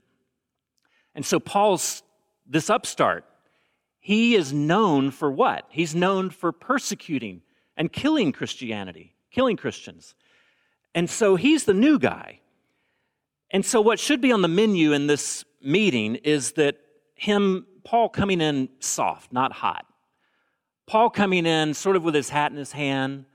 And 1.16 1.26
so 1.26 1.40
Paul's 1.40 2.04
this 2.50 2.70
upstart. 2.70 3.26
He 4.00 4.36
is 4.36 4.52
known 4.52 5.12
for 5.12 5.32
what? 5.32 5.66
He's 5.70 5.94
known 5.94 6.32
for 6.32 6.52
persecuting 6.52 7.42
and 7.78 7.94
killing 7.94 8.32
Christianity, 8.32 9.16
killing 9.32 9.56
Christians. 9.56 10.16
And 10.96 11.10
so 11.10 11.36
he's 11.36 11.66
the 11.66 11.74
new 11.74 12.00
guy. 12.00 12.40
And 13.52 13.66
so 13.66 13.82
what 13.82 14.00
should 14.00 14.22
be 14.22 14.32
on 14.32 14.42
the 14.42 14.48
menu 14.48 14.94
in 14.94 15.08
this 15.08 15.46
meeting 15.62 16.16
is 16.16 16.54
that 16.54 16.78
him, 17.16 17.66
Paul, 17.84 18.10
coming 18.10 18.42
in 18.42 18.70
soft, 18.80 19.32
not 19.32 19.52
hot. 19.52 19.86
Paul 20.88 21.10
coming 21.10 21.46
in 21.46 21.74
sort 21.74 21.96
of 21.96 22.04
with 22.04 22.16
his 22.16 22.30
hat 22.30 22.52
in 22.52 22.58
his 22.58 22.72
hand, 22.72 23.26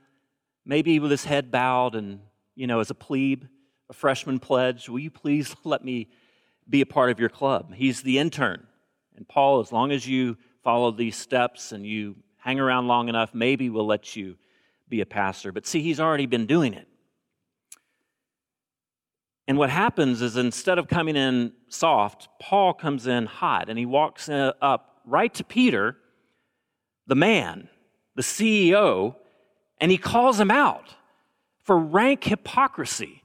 maybe 0.65 0.99
with 0.99 1.11
his 1.11 1.23
head 1.23 1.51
bowed 1.51 1.95
and, 1.95 2.19
you 2.55 2.67
know, 2.67 2.79
as 2.79 2.89
a 2.89 2.95
plebe, 2.95 3.43
a 3.89 3.93
freshman 3.93 4.39
pledge, 4.39 4.89
will 4.89 4.99
you 4.99 5.11
please 5.11 5.55
let 5.63 5.83
me 5.83 6.09
be 6.67 6.81
a 6.81 6.85
part 6.85 7.11
of 7.11 7.19
your 7.19 7.29
club? 7.29 7.73
He's 7.73 8.01
the 8.01 8.19
intern. 8.19 8.67
And 9.15 9.27
Paul, 9.27 9.59
as 9.59 9.71
long 9.71 9.91
as 9.91 10.07
you 10.07 10.37
follow 10.63 10.91
these 10.91 11.15
steps 11.15 11.71
and 11.71 11.85
you 11.85 12.15
hang 12.37 12.59
around 12.59 12.87
long 12.87 13.09
enough, 13.09 13.33
maybe 13.33 13.69
we'll 13.69 13.85
let 13.85 14.15
you 14.15 14.35
be 14.89 15.01
a 15.01 15.05
pastor. 15.05 15.51
But 15.51 15.65
see, 15.65 15.81
he's 15.81 15.99
already 15.99 16.25
been 16.25 16.45
doing 16.45 16.73
it. 16.73 16.87
And 19.47 19.57
what 19.57 19.69
happens 19.69 20.21
is 20.21 20.37
instead 20.37 20.79
of 20.79 20.87
coming 20.87 21.15
in 21.15 21.53
soft, 21.69 22.29
Paul 22.39 22.73
comes 22.73 23.05
in 23.05 23.27
hot 23.27 23.69
and 23.69 23.77
he 23.77 23.85
walks 23.85 24.27
up 24.27 25.01
right 25.05 25.33
to 25.35 25.43
Peter 25.43 25.97
the 27.07 27.15
man, 27.15 27.69
the 28.15 28.23
CEO, 28.23 29.15
and 29.79 29.91
he 29.91 29.97
calls 29.97 30.39
him 30.39 30.49
out 30.49 30.95
for 31.63 31.77
rank 31.77 32.23
hypocrisy. 32.23 33.21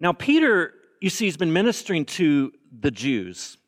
Now, 0.00 0.12
Peter, 0.12 0.74
you 1.00 1.10
see, 1.10 1.24
he's 1.24 1.36
been 1.36 1.52
ministering 1.52 2.04
to 2.04 2.52
the 2.72 2.90
Jews, 2.90 3.58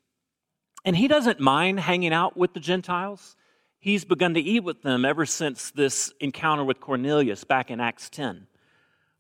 and 0.85 0.97
he 0.97 1.09
doesn't 1.09 1.41
mind 1.41 1.81
hanging 1.81 2.13
out 2.13 2.37
with 2.37 2.55
the 2.55 2.61
Gentiles. 2.61 3.37
He's 3.79 4.05
begun 4.05 4.35
to 4.35 4.41
eat 4.41 4.61
with 4.61 4.83
them 4.83 5.05
ever 5.05 5.25
since 5.27 5.71
this 5.71 6.13
encounter 6.21 6.65
with 6.65 6.81
Cornelius 6.81 7.45
back 7.45 7.71
in 7.71 7.81
Acts 7.81 8.11
10, 8.11 8.47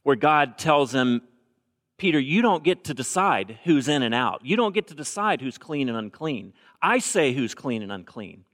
where 0.03 0.17
God 0.17 0.59
tells 0.59 0.95
him, 0.95 1.23
Peter, 1.97 2.19
you 2.19 2.41
don't 2.41 2.65
get 2.65 2.85
to 2.85 2.95
decide 2.95 3.59
who's 3.65 3.89
in 3.89 4.03
and 4.03 4.15
out. 4.15 4.41
You 4.45 4.57
don't 4.57 4.75
get 4.75 4.87
to 4.89 4.95
decide 4.95 5.43
who's 5.43 5.59
clean 5.59 5.89
and 5.89 5.99
unclean. 5.99 6.55
I 6.81 6.99
say 6.99 7.35
who's 7.35 7.55
clean 7.55 7.83
and 7.83 7.93
unclean. 7.93 8.45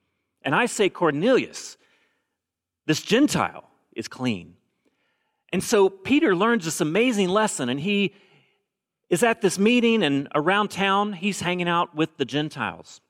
And 0.42 0.54
I 0.54 0.66
say 0.66 0.88
Cornelius, 0.88 1.76
this 2.86 3.02
Gentile, 3.02 3.68
is 3.94 4.08
clean. 4.08 4.54
And 5.52 5.62
so 5.62 5.88
Peter 5.88 6.34
learns 6.34 6.64
this 6.64 6.80
amazing 6.80 7.28
lesson, 7.28 7.68
and 7.68 7.78
he 7.78 8.14
is 9.08 9.22
at 9.22 9.40
this 9.40 9.58
meeting 9.58 10.02
and 10.02 10.28
around 10.34 10.68
town, 10.68 11.12
he's 11.12 11.40
hanging 11.40 11.68
out 11.68 11.94
with 11.94 12.16
the 12.16 12.24
Gentiles. 12.24 13.00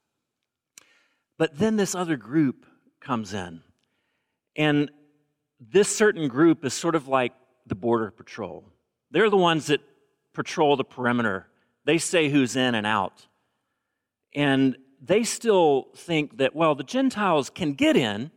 But 1.38 1.58
then 1.58 1.76
this 1.76 1.94
other 1.94 2.16
group 2.16 2.66
comes 3.00 3.34
in. 3.34 3.62
And 4.56 4.90
this 5.60 5.94
certain 5.94 6.28
group 6.28 6.64
is 6.64 6.74
sort 6.74 6.94
of 6.94 7.08
like 7.08 7.32
the 7.66 7.74
Border 7.74 8.10
Patrol. 8.10 8.64
They're 9.10 9.30
the 9.30 9.36
ones 9.36 9.66
that 9.66 9.80
patrol 10.32 10.76
the 10.76 10.84
perimeter, 10.84 11.46
they 11.84 11.96
say 11.98 12.28
who's 12.28 12.56
in 12.56 12.74
and 12.74 12.86
out. 12.86 13.26
And 14.34 14.76
they 15.02 15.24
still 15.24 15.88
think 15.96 16.38
that, 16.38 16.54
well, 16.54 16.74
the 16.74 16.84
Gentiles 16.84 17.48
can 17.48 17.72
get 17.72 17.96
in, 17.96 18.30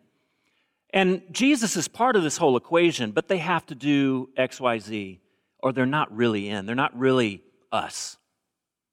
and 0.91 1.21
Jesus 1.31 1.75
is 1.75 1.87
part 1.87 2.15
of 2.15 2.23
this 2.23 2.37
whole 2.37 2.55
equation, 2.55 3.11
but 3.11 3.27
they 3.27 3.37
have 3.37 3.65
to 3.67 3.75
do 3.75 4.29
X, 4.37 4.61
Y, 4.61 4.79
Z, 4.79 5.19
or 5.61 5.73
they're 5.73 5.85
not 5.85 6.15
really 6.15 6.47
in. 6.47 6.65
They're 6.65 6.75
not 6.75 6.97
really 6.97 7.43
us. 7.71 8.17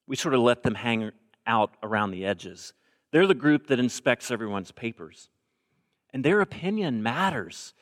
We 0.07 0.17
sort 0.17 0.35
of 0.35 0.41
let 0.41 0.62
them 0.62 0.75
hang 0.75 1.11
out 1.47 1.77
around 1.83 2.11
the 2.11 2.27
edges. 2.27 2.73
They're 3.12 3.27
the 3.27 3.35
group 3.35 3.69
that 3.69 3.79
inspects 3.79 4.31
everyone's 4.31 4.73
papers. 4.73 5.29
And 6.12 6.25
their 6.25 6.41
opinion 6.41 7.03
matters 7.03 7.75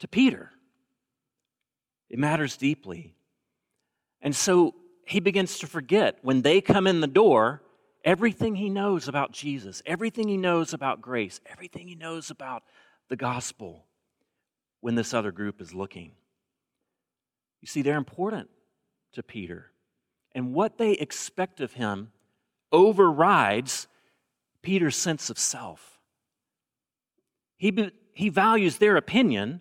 to 0.00 0.08
Peter. 0.08 0.50
It 2.08 2.18
matters 2.18 2.56
deeply. 2.56 3.14
And 4.20 4.34
so 4.34 4.74
he 5.06 5.20
begins 5.20 5.58
to 5.60 5.66
forget 5.66 6.18
when 6.22 6.42
they 6.42 6.60
come 6.60 6.86
in 6.86 7.00
the 7.00 7.06
door, 7.06 7.62
everything 8.04 8.56
he 8.56 8.68
knows 8.68 9.08
about 9.08 9.32
Jesus, 9.32 9.82
everything 9.86 10.28
he 10.28 10.36
knows 10.36 10.72
about 10.72 11.00
grace, 11.00 11.40
everything 11.46 11.88
he 11.88 11.94
knows 11.94 12.30
about 12.30 12.62
the 13.08 13.16
gospel 13.16 13.86
when 14.80 14.94
this 14.94 15.14
other 15.14 15.32
group 15.32 15.60
is 15.60 15.74
looking. 15.74 16.12
You 17.60 17.68
see, 17.68 17.82
they're 17.82 17.96
important 17.96 18.48
to 19.12 19.22
Peter. 19.22 19.70
And 20.32 20.54
what 20.54 20.78
they 20.78 20.92
expect 20.92 21.60
of 21.60 21.72
him 21.72 22.12
overrides 22.72 23.88
Peter's 24.62 24.96
sense 24.96 25.30
of 25.30 25.38
self. 25.38 25.98
He, 27.56 27.90
he 28.14 28.28
values 28.28 28.78
their 28.78 28.96
opinion 28.96 29.60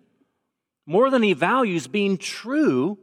more 0.85 1.09
than 1.09 1.23
he 1.23 1.33
values 1.33 1.87
being 1.87 2.17
true 2.17 2.97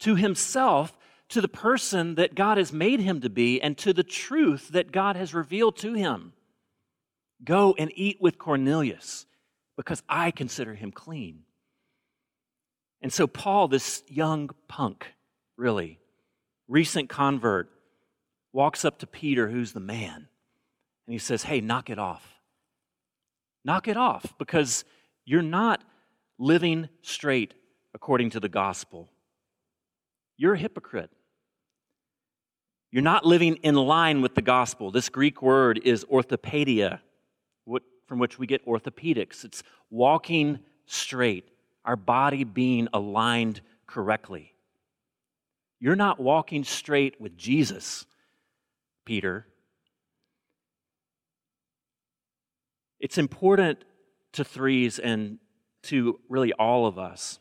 to 0.00 0.14
himself 0.14 0.96
to 1.28 1.40
the 1.40 1.48
person 1.48 2.14
that 2.16 2.34
God 2.34 2.58
has 2.58 2.72
made 2.72 3.00
him 3.00 3.20
to 3.20 3.30
be 3.30 3.60
and 3.60 3.76
to 3.78 3.92
the 3.92 4.04
truth 4.04 4.68
that 4.68 4.92
God 4.92 5.16
has 5.16 5.34
revealed 5.34 5.76
to 5.78 5.94
him. 5.94 6.32
Go 7.44 7.74
and 7.78 7.90
eat 7.94 8.18
with 8.20 8.38
Cornelius 8.38 9.26
because 9.76 10.02
I 10.08 10.30
consider 10.30 10.74
him 10.74 10.92
clean. 10.92 11.42
And 13.02 13.12
so, 13.12 13.26
Paul, 13.26 13.68
this 13.68 14.02
young 14.08 14.50
punk, 14.68 15.06
really, 15.56 15.98
recent 16.68 17.08
convert, 17.08 17.70
walks 18.52 18.84
up 18.84 18.98
to 18.98 19.06
Peter, 19.06 19.48
who's 19.48 19.72
the 19.72 19.80
man, 19.80 20.28
and 21.06 21.12
he 21.12 21.18
says, 21.18 21.44
Hey, 21.44 21.60
knock 21.60 21.90
it 21.90 21.98
off. 21.98 22.40
Knock 23.64 23.88
it 23.88 23.96
off 23.96 24.34
because 24.38 24.84
you're 25.24 25.42
not 25.42 25.82
living 26.38 26.88
straight 27.02 27.54
according 27.94 28.30
to 28.30 28.40
the 28.40 28.48
gospel. 28.48 29.08
You're 30.36 30.54
a 30.54 30.58
hypocrite. 30.58 31.10
You're 32.92 33.02
not 33.02 33.26
living 33.26 33.56
in 33.56 33.74
line 33.74 34.22
with 34.22 34.34
the 34.34 34.42
gospel. 34.42 34.90
This 34.90 35.08
Greek 35.08 35.42
word 35.42 35.80
is 35.84 36.04
orthopedia, 36.04 37.00
from 38.06 38.18
which 38.18 38.38
we 38.38 38.46
get 38.46 38.64
orthopedics. 38.66 39.44
It's 39.44 39.62
walking 39.90 40.60
straight, 40.86 41.48
our 41.84 41.96
body 41.96 42.44
being 42.44 42.88
aligned 42.92 43.60
correctly. 43.86 44.54
You're 45.86 45.94
not 45.94 46.18
walking 46.18 46.64
straight 46.64 47.20
with 47.20 47.36
Jesus, 47.36 48.06
Peter. 49.04 49.46
It's 52.98 53.18
important 53.18 53.84
to 54.32 54.42
threes 54.42 54.98
and 54.98 55.38
to 55.84 56.18
really 56.28 56.52
all 56.54 56.86
of 56.86 56.98
us 56.98 57.38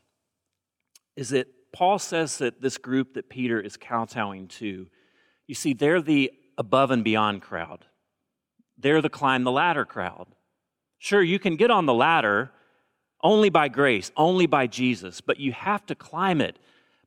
is 1.15 1.29
that 1.29 1.47
Paul 1.73 1.97
says 1.97 2.37
that 2.37 2.61
this 2.61 2.77
group 2.77 3.15
that 3.15 3.31
Peter 3.31 3.59
is 3.59 3.77
kowtowing 3.77 4.47
to 4.59 4.89
you 5.47 5.55
see, 5.55 5.73
they're 5.73 5.99
the 5.99 6.31
above 6.55 6.91
and 6.91 7.03
beyond 7.03 7.41
crowd. 7.41 7.83
They're 8.77 9.01
the 9.01 9.09
climb 9.09 9.43
the 9.43 9.51
ladder 9.51 9.85
crowd. 9.85 10.27
Sure, 10.99 11.23
you 11.23 11.39
can 11.39 11.55
get 11.55 11.71
on 11.71 11.87
the 11.87 11.95
ladder 11.95 12.51
only 13.23 13.49
by 13.49 13.69
grace, 13.69 14.11
only 14.15 14.45
by 14.45 14.67
Jesus, 14.67 15.19
but 15.19 15.39
you 15.39 15.51
have 15.51 15.83
to 15.87 15.95
climb 15.95 16.41
it 16.41 16.59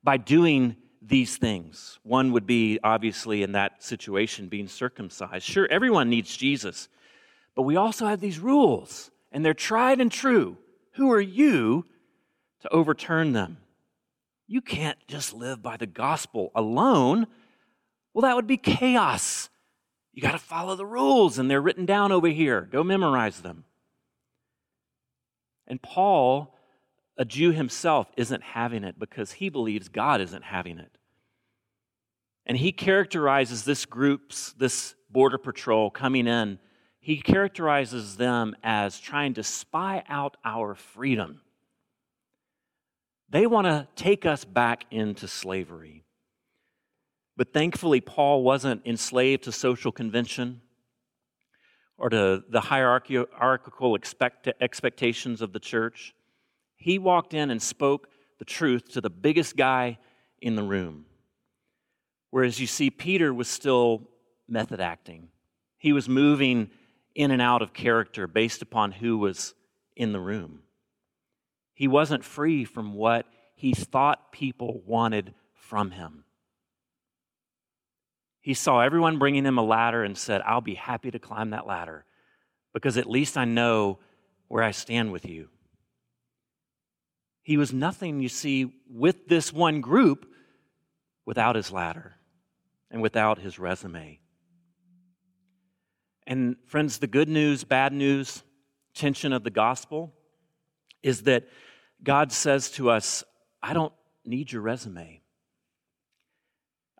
by 0.03 0.17
doing 0.17 0.75
these 1.01 1.37
things. 1.37 1.99
One 2.03 2.31
would 2.33 2.45
be, 2.45 2.79
obviously, 2.83 3.43
in 3.43 3.53
that 3.53 3.83
situation, 3.83 4.47
being 4.47 4.67
circumcised. 4.67 5.45
Sure, 5.45 5.67
everyone 5.69 6.09
needs 6.09 6.35
Jesus, 6.35 6.89
but 7.55 7.63
we 7.63 7.75
also 7.75 8.07
have 8.07 8.19
these 8.19 8.39
rules, 8.39 9.11
and 9.31 9.43
they're 9.43 9.53
tried 9.53 10.01
and 10.01 10.11
true. 10.11 10.57
Who 10.93 11.11
are 11.11 11.21
you 11.21 11.85
to 12.61 12.69
overturn 12.73 13.31
them? 13.31 13.57
You 14.47 14.61
can't 14.61 14.97
just 15.07 15.33
live 15.33 15.61
by 15.61 15.77
the 15.77 15.85
gospel 15.85 16.51
alone. 16.55 17.27
Well, 18.13 18.23
that 18.23 18.35
would 18.35 18.47
be 18.47 18.57
chaos. 18.57 19.49
You 20.11 20.21
got 20.21 20.31
to 20.31 20.39
follow 20.39 20.75
the 20.75 20.85
rules, 20.85 21.37
and 21.37 21.49
they're 21.49 21.61
written 21.61 21.85
down 21.85 22.11
over 22.11 22.27
here. 22.27 22.67
Go 22.71 22.83
memorize 22.83 23.41
them. 23.41 23.63
And 25.67 25.81
Paul, 25.81 26.55
a 27.19 27.25
Jew 27.25 27.51
himself, 27.51 28.07
isn't 28.15 28.41
having 28.41 28.85
it 28.85 28.97
because 28.97 29.33
he 29.33 29.49
believes 29.49 29.89
God 29.89 30.21
isn't 30.21 30.45
having 30.45 30.79
it. 30.79 30.97
And 32.45 32.57
he 32.57 32.71
characterizes 32.71 33.65
this 33.65 33.85
group's, 33.85 34.53
this 34.53 34.95
border 35.11 35.37
patrol 35.37 35.91
coming 35.91 36.25
in, 36.25 36.59
he 37.01 37.17
characterizes 37.17 38.17
them 38.17 38.55
as 38.63 38.99
trying 38.99 39.33
to 39.35 39.43
spy 39.43 40.03
out 40.07 40.37
our 40.45 40.75
freedom. 40.75 41.41
They 43.29 43.45
want 43.45 43.67
to 43.67 43.87
take 43.95 44.25
us 44.25 44.45
back 44.45 44.85
into 44.89 45.27
slavery. 45.27 46.05
But 47.35 47.53
thankfully, 47.53 48.01
Paul 48.01 48.43
wasn't 48.43 48.85
enslaved 48.85 49.43
to 49.43 49.51
social 49.51 49.91
convention 49.91 50.61
or 51.97 52.09
to 52.09 52.43
the 52.49 52.61
hierarchical 52.61 53.95
expect- 53.95 54.49
expectations 54.61 55.41
of 55.41 55.51
the 55.51 55.59
church. 55.59 56.15
He 56.79 56.97
walked 56.97 57.33
in 57.33 57.51
and 57.51 57.61
spoke 57.61 58.07
the 58.39 58.45
truth 58.45 58.93
to 58.93 59.01
the 59.01 59.09
biggest 59.09 59.55
guy 59.55 59.99
in 60.41 60.55
the 60.55 60.63
room. 60.63 61.05
Whereas 62.31 62.59
you 62.59 62.67
see, 62.67 62.89
Peter 62.89 63.33
was 63.33 63.49
still 63.49 64.07
method 64.47 64.79
acting. 64.79 65.27
He 65.77 65.93
was 65.93 66.07
moving 66.07 66.71
in 67.13 67.31
and 67.31 67.41
out 67.41 67.61
of 67.61 67.73
character 67.73 68.27
based 68.27 68.61
upon 68.61 68.93
who 68.93 69.17
was 69.17 69.53
in 69.95 70.13
the 70.13 70.19
room. 70.19 70.61
He 71.73 71.87
wasn't 71.87 72.23
free 72.23 72.63
from 72.63 72.93
what 72.93 73.25
he 73.55 73.73
thought 73.73 74.31
people 74.31 74.81
wanted 74.85 75.33
from 75.53 75.91
him. 75.91 76.23
He 78.41 78.53
saw 78.53 78.79
everyone 78.79 79.19
bringing 79.19 79.45
him 79.45 79.57
a 79.57 79.63
ladder 79.63 80.03
and 80.03 80.17
said, 80.17 80.41
I'll 80.45 80.61
be 80.61 80.75
happy 80.75 81.11
to 81.11 81.19
climb 81.19 81.49
that 81.49 81.67
ladder 81.67 82.05
because 82.73 82.97
at 82.97 83.09
least 83.09 83.37
I 83.37 83.43
know 83.43 83.99
where 84.47 84.63
I 84.63 84.71
stand 84.71 85.11
with 85.11 85.25
you. 85.27 85.49
He 87.43 87.57
was 87.57 87.73
nothing, 87.73 88.19
you 88.19 88.29
see, 88.29 88.73
with 88.89 89.27
this 89.27 89.51
one 89.51 89.81
group 89.81 90.25
without 91.25 91.55
his 91.55 91.71
ladder 91.71 92.15
and 92.91 93.01
without 93.01 93.39
his 93.39 93.59
resume. 93.59 94.19
And, 96.27 96.57
friends, 96.65 96.99
the 96.99 97.07
good 97.07 97.29
news, 97.29 97.63
bad 97.63 97.91
news, 97.93 98.43
tension 98.93 99.33
of 99.33 99.43
the 99.43 99.49
gospel 99.49 100.13
is 101.01 101.23
that 101.23 101.47
God 102.03 102.31
says 102.31 102.69
to 102.71 102.89
us, 102.89 103.23
I 103.61 103.73
don't 103.73 103.93
need 104.25 104.51
your 104.51 104.61
resume. 104.61 105.21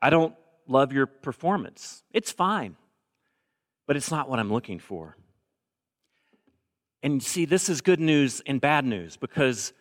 I 0.01 0.09
don't 0.09 0.35
love 0.67 0.93
your 0.93 1.05
performance. 1.05 2.03
It's 2.11 2.31
fine, 2.31 2.75
but 3.85 3.97
it's 3.97 4.11
not 4.11 4.29
what 4.29 4.39
I'm 4.39 4.51
looking 4.51 4.79
for. 4.79 5.17
And 7.01 7.21
see, 7.23 7.45
this 7.45 7.69
is 7.69 7.81
good 7.81 7.99
news 7.99 8.41
and 8.45 8.59
bad 8.59 8.85
news 8.85 9.17
because 9.17 9.73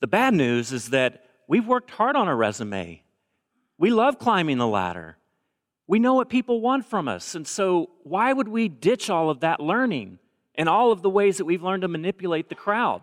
the 0.00 0.06
bad 0.06 0.34
news 0.34 0.72
is 0.72 0.90
that 0.90 1.24
we've 1.48 1.66
worked 1.66 1.90
hard 1.90 2.16
on 2.16 2.28
a 2.28 2.34
resume. 2.34 3.02
We 3.78 3.90
love 3.90 4.18
climbing 4.18 4.58
the 4.58 4.66
ladder. 4.66 5.16
We 5.86 5.98
know 5.98 6.14
what 6.14 6.28
people 6.28 6.60
want 6.60 6.86
from 6.86 7.08
us. 7.08 7.34
And 7.34 7.46
so, 7.46 7.90
why 8.02 8.32
would 8.32 8.48
we 8.48 8.68
ditch 8.68 9.10
all 9.10 9.30
of 9.30 9.40
that 9.40 9.60
learning 9.60 10.18
and 10.54 10.68
all 10.68 10.92
of 10.92 11.02
the 11.02 11.10
ways 11.10 11.38
that 11.38 11.44
we've 11.44 11.62
learned 11.62 11.82
to 11.82 11.88
manipulate 11.88 12.48
the 12.48 12.54
crowd? 12.54 13.02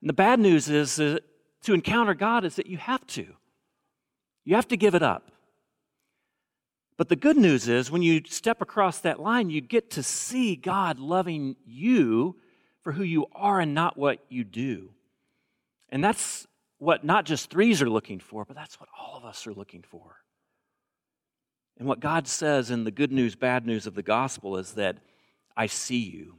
And 0.00 0.08
the 0.08 0.14
bad 0.14 0.40
news 0.40 0.68
is 0.68 0.96
that 0.96 1.22
to 1.62 1.74
encounter 1.74 2.14
God 2.14 2.44
is 2.44 2.56
that 2.56 2.66
you 2.66 2.78
have 2.78 3.06
to. 3.08 3.26
You 4.44 4.54
have 4.54 4.68
to 4.68 4.76
give 4.76 4.94
it 4.94 5.02
up. 5.02 5.30
But 6.96 7.08
the 7.08 7.16
good 7.16 7.36
news 7.36 7.68
is 7.68 7.90
when 7.90 8.02
you 8.02 8.22
step 8.26 8.60
across 8.60 8.98
that 9.00 9.20
line, 9.20 9.50
you 9.50 9.60
get 9.60 9.90
to 9.92 10.02
see 10.02 10.56
God 10.56 10.98
loving 10.98 11.54
you 11.64 12.36
for 12.82 12.92
who 12.92 13.04
you 13.04 13.26
are 13.32 13.60
and 13.60 13.72
not 13.72 13.96
what 13.96 14.18
you 14.28 14.42
do. 14.42 14.90
And 15.90 16.02
that's 16.02 16.46
what 16.78 17.04
not 17.04 17.24
just 17.24 17.50
threes 17.50 17.82
are 17.82 17.90
looking 17.90 18.20
for, 18.20 18.44
but 18.44 18.56
that's 18.56 18.78
what 18.78 18.88
all 18.98 19.16
of 19.16 19.24
us 19.24 19.46
are 19.46 19.54
looking 19.54 19.82
for. 19.82 20.16
And 21.78 21.86
what 21.86 22.00
God 22.00 22.26
says 22.26 22.70
in 22.70 22.84
the 22.84 22.90
good 22.90 23.12
news, 23.12 23.36
bad 23.36 23.66
news 23.66 23.86
of 23.86 23.94
the 23.94 24.02
gospel 24.02 24.56
is 24.56 24.72
that 24.72 24.98
I 25.56 25.66
see 25.66 26.00
you. 26.00 26.36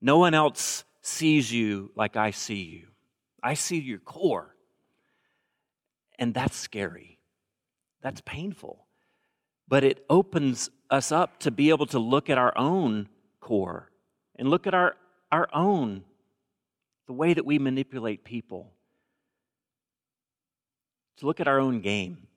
No 0.00 0.18
one 0.18 0.34
else 0.34 0.84
sees 1.02 1.52
you 1.52 1.90
like 1.94 2.16
I 2.16 2.30
see 2.30 2.62
you. 2.62 2.86
I 3.42 3.54
see 3.54 3.78
your 3.78 3.98
core. 3.98 4.54
And 6.18 6.34
that's 6.34 6.56
scary. 6.56 7.18
That's 8.02 8.22
painful. 8.22 8.86
But 9.68 9.84
it 9.84 10.04
opens 10.10 10.70
us 10.90 11.12
up 11.12 11.38
to 11.40 11.50
be 11.50 11.70
able 11.70 11.86
to 11.86 11.98
look 11.98 12.28
at 12.28 12.38
our 12.38 12.56
own 12.56 13.08
core 13.40 13.90
and 14.36 14.48
look 14.48 14.66
at 14.66 14.74
our, 14.74 14.96
our 15.30 15.48
own, 15.52 16.02
the 17.10 17.14
way 17.14 17.34
that 17.34 17.44
we 17.44 17.58
manipulate 17.58 18.22
people, 18.22 18.70
to 21.16 21.26
look 21.26 21.40
at 21.40 21.48
our 21.48 21.58
own 21.58 21.80
game 21.80 22.28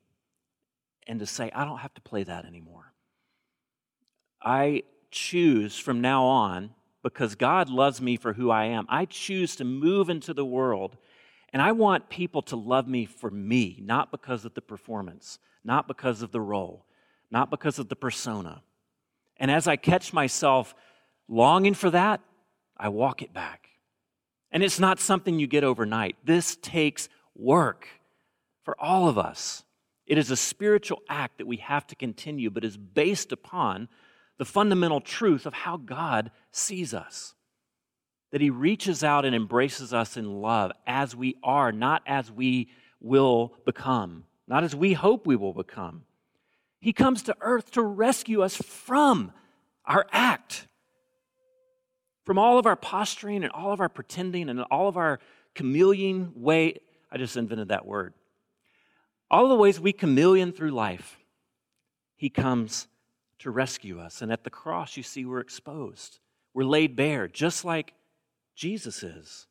and 1.06 1.20
to 1.20 1.26
say, 1.26 1.48
I 1.54 1.64
don't 1.64 1.78
have 1.78 1.94
to 1.94 2.00
play 2.00 2.24
that 2.24 2.44
anymore. 2.44 2.92
I 4.42 4.82
choose 5.12 5.78
from 5.78 6.00
now 6.00 6.24
on, 6.24 6.70
because 7.04 7.36
God 7.36 7.68
loves 7.68 8.02
me 8.02 8.16
for 8.16 8.32
who 8.32 8.50
I 8.50 8.64
am, 8.64 8.84
I 8.88 9.04
choose 9.04 9.54
to 9.56 9.64
move 9.64 10.10
into 10.10 10.34
the 10.34 10.44
world 10.44 10.96
and 11.52 11.62
I 11.62 11.70
want 11.70 12.08
people 12.08 12.42
to 12.42 12.56
love 12.56 12.88
me 12.88 13.06
for 13.06 13.30
me, 13.30 13.78
not 13.80 14.10
because 14.10 14.44
of 14.44 14.54
the 14.54 14.60
performance, 14.60 15.38
not 15.62 15.86
because 15.86 16.20
of 16.20 16.32
the 16.32 16.40
role, 16.40 16.84
not 17.30 17.48
because 17.48 17.78
of 17.78 17.88
the 17.88 17.94
persona. 17.94 18.64
And 19.36 19.52
as 19.52 19.68
I 19.68 19.76
catch 19.76 20.12
myself 20.12 20.74
longing 21.28 21.74
for 21.74 21.90
that, 21.90 22.20
I 22.76 22.88
walk 22.88 23.22
it 23.22 23.32
back. 23.32 23.63
And 24.54 24.62
it's 24.62 24.78
not 24.78 25.00
something 25.00 25.40
you 25.40 25.48
get 25.48 25.64
overnight. 25.64 26.16
This 26.24 26.56
takes 26.56 27.08
work 27.34 27.88
for 28.62 28.80
all 28.80 29.08
of 29.08 29.18
us. 29.18 29.64
It 30.06 30.16
is 30.16 30.30
a 30.30 30.36
spiritual 30.36 31.02
act 31.08 31.38
that 31.38 31.46
we 31.46 31.56
have 31.56 31.86
to 31.88 31.96
continue, 31.96 32.50
but 32.50 32.64
is 32.64 32.76
based 32.76 33.32
upon 33.32 33.88
the 34.38 34.44
fundamental 34.44 35.00
truth 35.00 35.44
of 35.44 35.54
how 35.54 35.76
God 35.76 36.30
sees 36.52 36.94
us. 36.94 37.34
That 38.30 38.40
He 38.40 38.50
reaches 38.50 39.02
out 39.02 39.24
and 39.24 39.34
embraces 39.34 39.92
us 39.92 40.16
in 40.16 40.40
love 40.40 40.70
as 40.86 41.16
we 41.16 41.36
are, 41.42 41.72
not 41.72 42.02
as 42.06 42.30
we 42.30 42.70
will 43.00 43.54
become, 43.66 44.22
not 44.46 44.62
as 44.62 44.76
we 44.76 44.92
hope 44.92 45.26
we 45.26 45.36
will 45.36 45.52
become. 45.52 46.02
He 46.80 46.92
comes 46.92 47.24
to 47.24 47.36
earth 47.40 47.72
to 47.72 47.82
rescue 47.82 48.42
us 48.42 48.56
from 48.56 49.32
our 49.84 50.06
act, 50.12 50.68
from 52.24 52.38
all 52.38 52.58
of 52.58 52.66
our 52.66 52.76
posturing 52.76 53.44
and 53.44 53.52
all 53.52 53.72
of 53.72 53.80
our 53.80 53.88
pretending 53.88 54.48
and 54.48 54.60
all 54.70 54.88
of 54.88 54.96
our 54.96 55.20
chameleon 55.54 56.32
way. 56.34 56.78
I 57.10 57.18
just 57.18 57.36
invented 57.36 57.68
that 57.68 57.86
word 57.86 58.14
all 59.34 59.48
the 59.48 59.56
ways 59.56 59.80
we 59.80 59.92
chameleon 59.92 60.52
through 60.52 60.70
life, 60.70 61.18
He 62.16 62.30
comes 62.30 62.86
to 63.40 63.50
rescue 63.50 63.98
us. 63.98 64.22
And 64.22 64.32
at 64.32 64.44
the 64.44 64.50
cross, 64.50 64.96
you 64.96 65.02
see, 65.02 65.24
we're 65.24 65.40
exposed. 65.40 66.20
We're 66.54 66.64
laid 66.64 66.94
bare, 66.94 67.26
just 67.26 67.64
like 67.64 67.94
Jesus 68.54 69.02
is. 69.02 69.48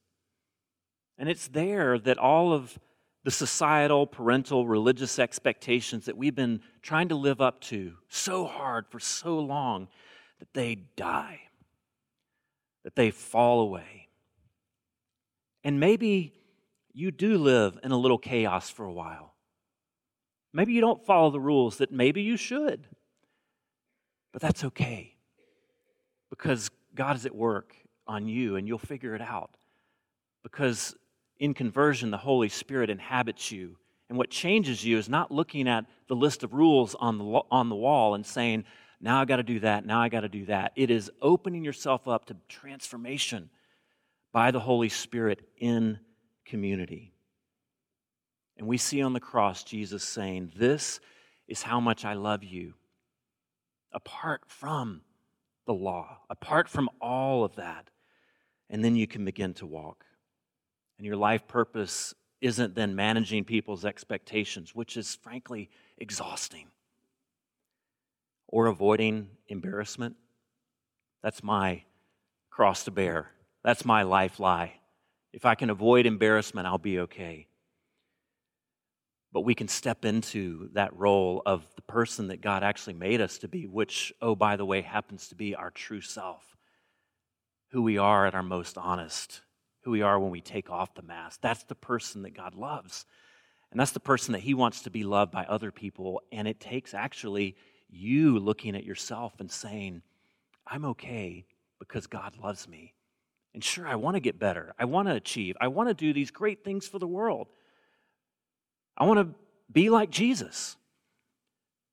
And 1.18 1.28
it's 1.28 1.50
there 1.50 2.00
that 2.00 2.18
all 2.18 2.54
of 2.54 2.80
the 3.26 3.32
societal, 3.32 4.08
parental, 4.08 4.68
religious 4.68 5.20
expectations 5.20 6.06
that 6.06 6.18
we've 6.18 6.36
been 6.36 6.62
trying 6.82 7.10
to 7.10 7.16
live 7.16 7.42
up 7.42 7.60
to 7.62 7.96
so 8.08 8.46
hard 8.46 8.86
for 8.90 9.00
so 9.00 9.38
long 9.38 9.90
that 10.40 10.54
they 10.54 10.76
die, 10.96 11.42
that 12.84 12.96
they 12.96 13.12
fall 13.12 13.62
away. 13.62 14.10
And 15.64 15.80
maybe 15.80 16.34
you 16.94 17.12
do 17.12 17.38
live 17.38 17.80
in 17.84 17.92
a 17.92 17.98
little 17.98 18.18
chaos 18.18 18.70
for 18.70 18.86
a 18.86 18.94
while. 18.94 19.34
Maybe 20.54 20.74
you 20.74 20.82
don't 20.82 21.04
follow 21.04 21.32
the 21.32 21.40
rules 21.40 21.78
that 21.78 21.92
maybe 21.92 22.22
you 22.22 22.38
should. 22.38 22.88
But 24.32 24.42
that's 24.42 24.64
okay 24.64 25.16
because 26.30 26.70
God 26.96 27.16
is 27.16 27.26
at 27.26 27.36
work 27.36 27.76
on 28.08 28.28
you 28.28 28.56
and 28.56 28.68
you'll 28.68 28.78
figure 28.78 29.16
it 29.16 29.22
out. 29.22 29.56
Because 30.44 30.96
in 31.38 31.54
conversion, 31.54 32.12
the 32.12 32.18
Holy 32.18 32.50
Spirit 32.50 32.90
inhabits 32.90 33.52
you. 33.52 33.78
And 34.10 34.18
what 34.18 34.30
changes 34.30 34.84
you 34.84 34.98
is 34.98 35.08
not 35.08 35.32
looking 35.32 35.68
at 35.68 35.86
the 36.08 36.16
list 36.16 36.44
of 36.44 36.54
rules 36.54 36.96
on 36.96 37.18
the, 37.18 37.42
on 37.50 37.70
the 37.70 37.76
wall 37.76 38.16
and 38.16 38.26
saying, 38.26 38.66
now 39.04 39.20
I 39.20 39.26
got 39.26 39.36
to 39.36 39.44
do 39.44 39.60
that, 39.60 39.86
now 39.86 40.02
I 40.02 40.08
got 40.08 40.22
to 40.22 40.30
do 40.30 40.46
that. 40.46 40.72
It 40.78 40.90
is 40.90 41.12
opening 41.22 41.66
yourself 41.66 42.08
up 42.08 42.26
to 42.28 42.38
transformation 42.48 43.50
by 44.32 44.52
the 44.52 44.62
Holy 44.62 44.88
Spirit 44.88 45.42
in 45.58 46.00
community. 46.46 47.14
And 48.58 48.66
we 48.66 48.78
see 48.78 49.02
on 49.02 49.12
the 49.12 49.20
cross 49.20 49.64
Jesus 49.66 50.06
saying, 50.06 50.54
This 50.56 51.02
is 51.50 51.62
how 51.62 51.82
much 51.82 52.06
I 52.06 52.14
love 52.14 52.46
you. 52.46 52.76
Apart 53.92 54.44
from 54.48 55.02
the 55.66 55.74
law, 55.74 56.20
apart 56.30 56.70
from 56.70 56.90
all 57.02 57.44
of 57.44 57.56
that. 57.56 57.90
And 58.70 58.86
then 58.86 58.96
you 58.96 59.06
can 59.06 59.26
begin 59.26 59.54
to 59.56 59.66
walk. 59.66 60.06
And 60.98 61.06
your 61.06 61.18
life 61.18 61.46
purpose 61.46 62.14
isn't 62.40 62.74
then 62.74 62.96
managing 62.96 63.44
people's 63.44 63.84
expectations, 63.84 64.74
which 64.74 64.96
is 64.96 65.16
frankly 65.16 65.70
exhausting, 65.98 66.68
or 68.54 68.68
avoiding 68.68 69.28
embarrassment. 69.48 70.16
That's 71.24 71.44
my 71.44 71.84
cross 72.50 72.84
to 72.84 72.92
bear. 72.92 73.32
That's 73.64 73.84
my 73.84 74.04
life 74.04 74.40
lie. 74.40 74.74
If 75.32 75.46
I 75.46 75.56
can 75.56 75.70
avoid 75.70 76.06
embarrassment, 76.06 76.68
I'll 76.68 76.78
be 76.78 77.00
okay 77.00 77.48
but 79.34 79.42
we 79.42 79.56
can 79.56 79.68
step 79.68 80.06
into 80.06 80.70
that 80.74 80.96
role 80.96 81.42
of 81.46 81.66
the 81.76 81.82
person 81.82 82.28
that 82.28 82.40
God 82.40 82.64
actually 82.64 82.94
made 82.94 83.20
us 83.20 83.40
to 83.40 83.48
be, 83.48 83.66
which, 83.66 84.14
oh, 84.22 84.36
by 84.36 84.56
the 84.56 84.66
way, 84.66 84.82
happens 84.82 85.28
to 85.30 85.36
be 85.36 85.56
our 85.56 85.72
true 85.72 86.02
self, 86.02 86.56
who 87.72 87.82
we 87.82 87.98
are 87.98 88.28
at 88.28 88.36
our 88.36 88.44
most 88.44 88.78
honest, 88.78 89.42
who 89.82 89.92
we 89.92 90.04
are 90.04 90.20
when 90.20 90.30
we 90.30 90.40
take 90.40 90.70
off 90.70 90.94
the 90.94 91.02
mask. 91.02 91.40
That's 91.42 91.64
the 91.64 91.76
person 91.76 92.22
that 92.22 92.38
God 92.38 92.54
loves. 92.54 93.08
And 93.72 93.80
that's 93.80 93.92
the 93.92 94.00
person 94.00 94.34
that 94.34 94.42
he 94.42 94.54
wants 94.54 94.84
to 94.84 94.92
be 94.92 95.04
loved 95.04 95.32
by 95.32 95.46
other 95.46 95.72
people. 95.72 96.22
And 96.32 96.48
it 96.48 96.60
takes 96.60 96.94
actually 96.94 97.56
you 97.94 98.40
looking 98.40 98.76
at 98.76 98.84
yourself 98.84 99.34
and 99.40 99.52
saying, 99.52 100.02
I'm 100.68 100.86
okay 100.86 101.46
because 101.80 102.08
God 102.08 102.36
loves 102.42 102.68
me. 102.68 102.94
And 103.54 103.64
sure, 103.64 103.88
I 103.88 103.96
want 103.96 104.16
to 104.16 104.20
get 104.20 104.40
better. 104.40 104.74
I 104.80 104.86
want 104.86 105.08
to 105.08 105.16
achieve. 105.16 105.56
I 105.62 105.68
want 105.68 105.90
to 105.90 105.94
do 105.94 106.14
these 106.14 106.32
great 106.32 106.64
things 106.64 106.88
for 106.88 106.98
the 106.98 107.08
world. 107.08 107.48
I 108.98 109.06
want 109.06 109.20
to 109.20 109.36
be 109.72 109.90
like 109.90 110.10
Jesus. 110.10 110.76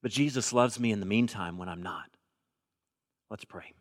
But 0.03 0.11
Jesus 0.11 0.53
loves 0.53 0.81
me 0.81 0.93
in 0.93 1.01
the 1.01 1.07
meantime 1.07 1.59
when 1.59 1.69
I'm 1.69 1.83
not. 1.83 2.09
Let's 3.29 3.45
pray. 3.45 3.73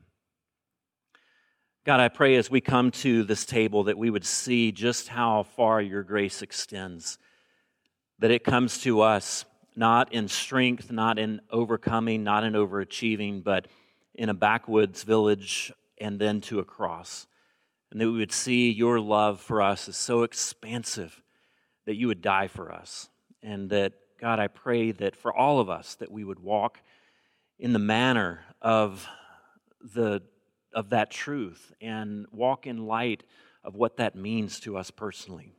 God, 1.85 2.01
I 2.01 2.09
pray 2.09 2.35
as 2.35 2.51
we 2.51 2.59
come 2.59 2.91
to 2.91 3.23
this 3.23 3.45
table 3.45 3.85
that 3.85 3.97
we 3.97 4.09
would 4.09 4.25
see 4.25 4.71
just 4.71 5.07
how 5.07 5.43
far 5.43 5.81
your 5.81 6.03
grace 6.03 6.41
extends, 6.41 7.17
that 8.19 8.31
it 8.31 8.43
comes 8.43 8.79
to 8.81 9.01
us 9.01 9.45
not 9.79 10.11
in 10.11 10.27
strength, 10.27 10.91
not 10.91 11.17
in 11.17 11.39
overcoming, 11.49 12.21
not 12.21 12.43
in 12.43 12.51
overachieving, 12.51 13.41
but 13.41 13.65
in 14.13 14.27
a 14.27 14.33
backwoods 14.33 15.03
village 15.03 15.71
and 15.97 16.19
then 16.19 16.41
to 16.41 16.59
a 16.59 16.65
cross. 16.65 17.27
And 17.89 18.01
that 18.01 18.11
we 18.11 18.17
would 18.17 18.33
see 18.33 18.69
your 18.71 18.99
love 18.99 19.39
for 19.39 19.61
us 19.61 19.87
is 19.87 19.95
so 19.95 20.23
expansive 20.23 21.23
that 21.85 21.95
you 21.95 22.07
would 22.07 22.21
die 22.21 22.49
for 22.49 22.73
us. 22.73 23.07
And 23.41 23.69
that, 23.69 23.93
God, 24.19 24.37
I 24.37 24.47
pray 24.47 24.91
that 24.91 25.15
for 25.15 25.33
all 25.33 25.61
of 25.61 25.69
us, 25.69 25.95
that 25.95 26.11
we 26.11 26.25
would 26.25 26.39
walk 26.39 26.81
in 27.57 27.71
the 27.71 27.79
manner 27.79 28.43
of 28.61 29.07
the 29.95 30.21
of 30.73 30.89
that 30.89 31.09
truth 31.09 31.73
and 31.81 32.27
walk 32.31 32.67
in 32.67 32.85
light 32.85 33.23
of 33.63 33.75
what 33.75 33.97
that 33.97 34.13
means 34.13 34.59
to 34.59 34.77
us 34.77 34.91
personally. 34.91 35.53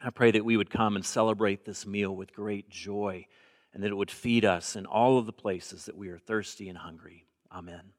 I 0.00 0.10
pray 0.10 0.30
that 0.32 0.44
we 0.44 0.56
would 0.56 0.70
come 0.70 0.96
and 0.96 1.04
celebrate 1.04 1.64
this 1.64 1.86
meal 1.86 2.16
with 2.16 2.32
great 2.32 2.68
joy 2.70 3.26
and 3.72 3.82
that 3.82 3.90
it 3.90 3.96
would 3.96 4.10
feed 4.10 4.44
us 4.44 4.76
in 4.76 4.86
all 4.86 5.18
of 5.18 5.26
the 5.26 5.32
places 5.32 5.86
that 5.86 5.96
we 5.96 6.08
are 6.08 6.18
thirsty 6.18 6.68
and 6.68 6.78
hungry. 6.78 7.26
Amen. 7.50 7.92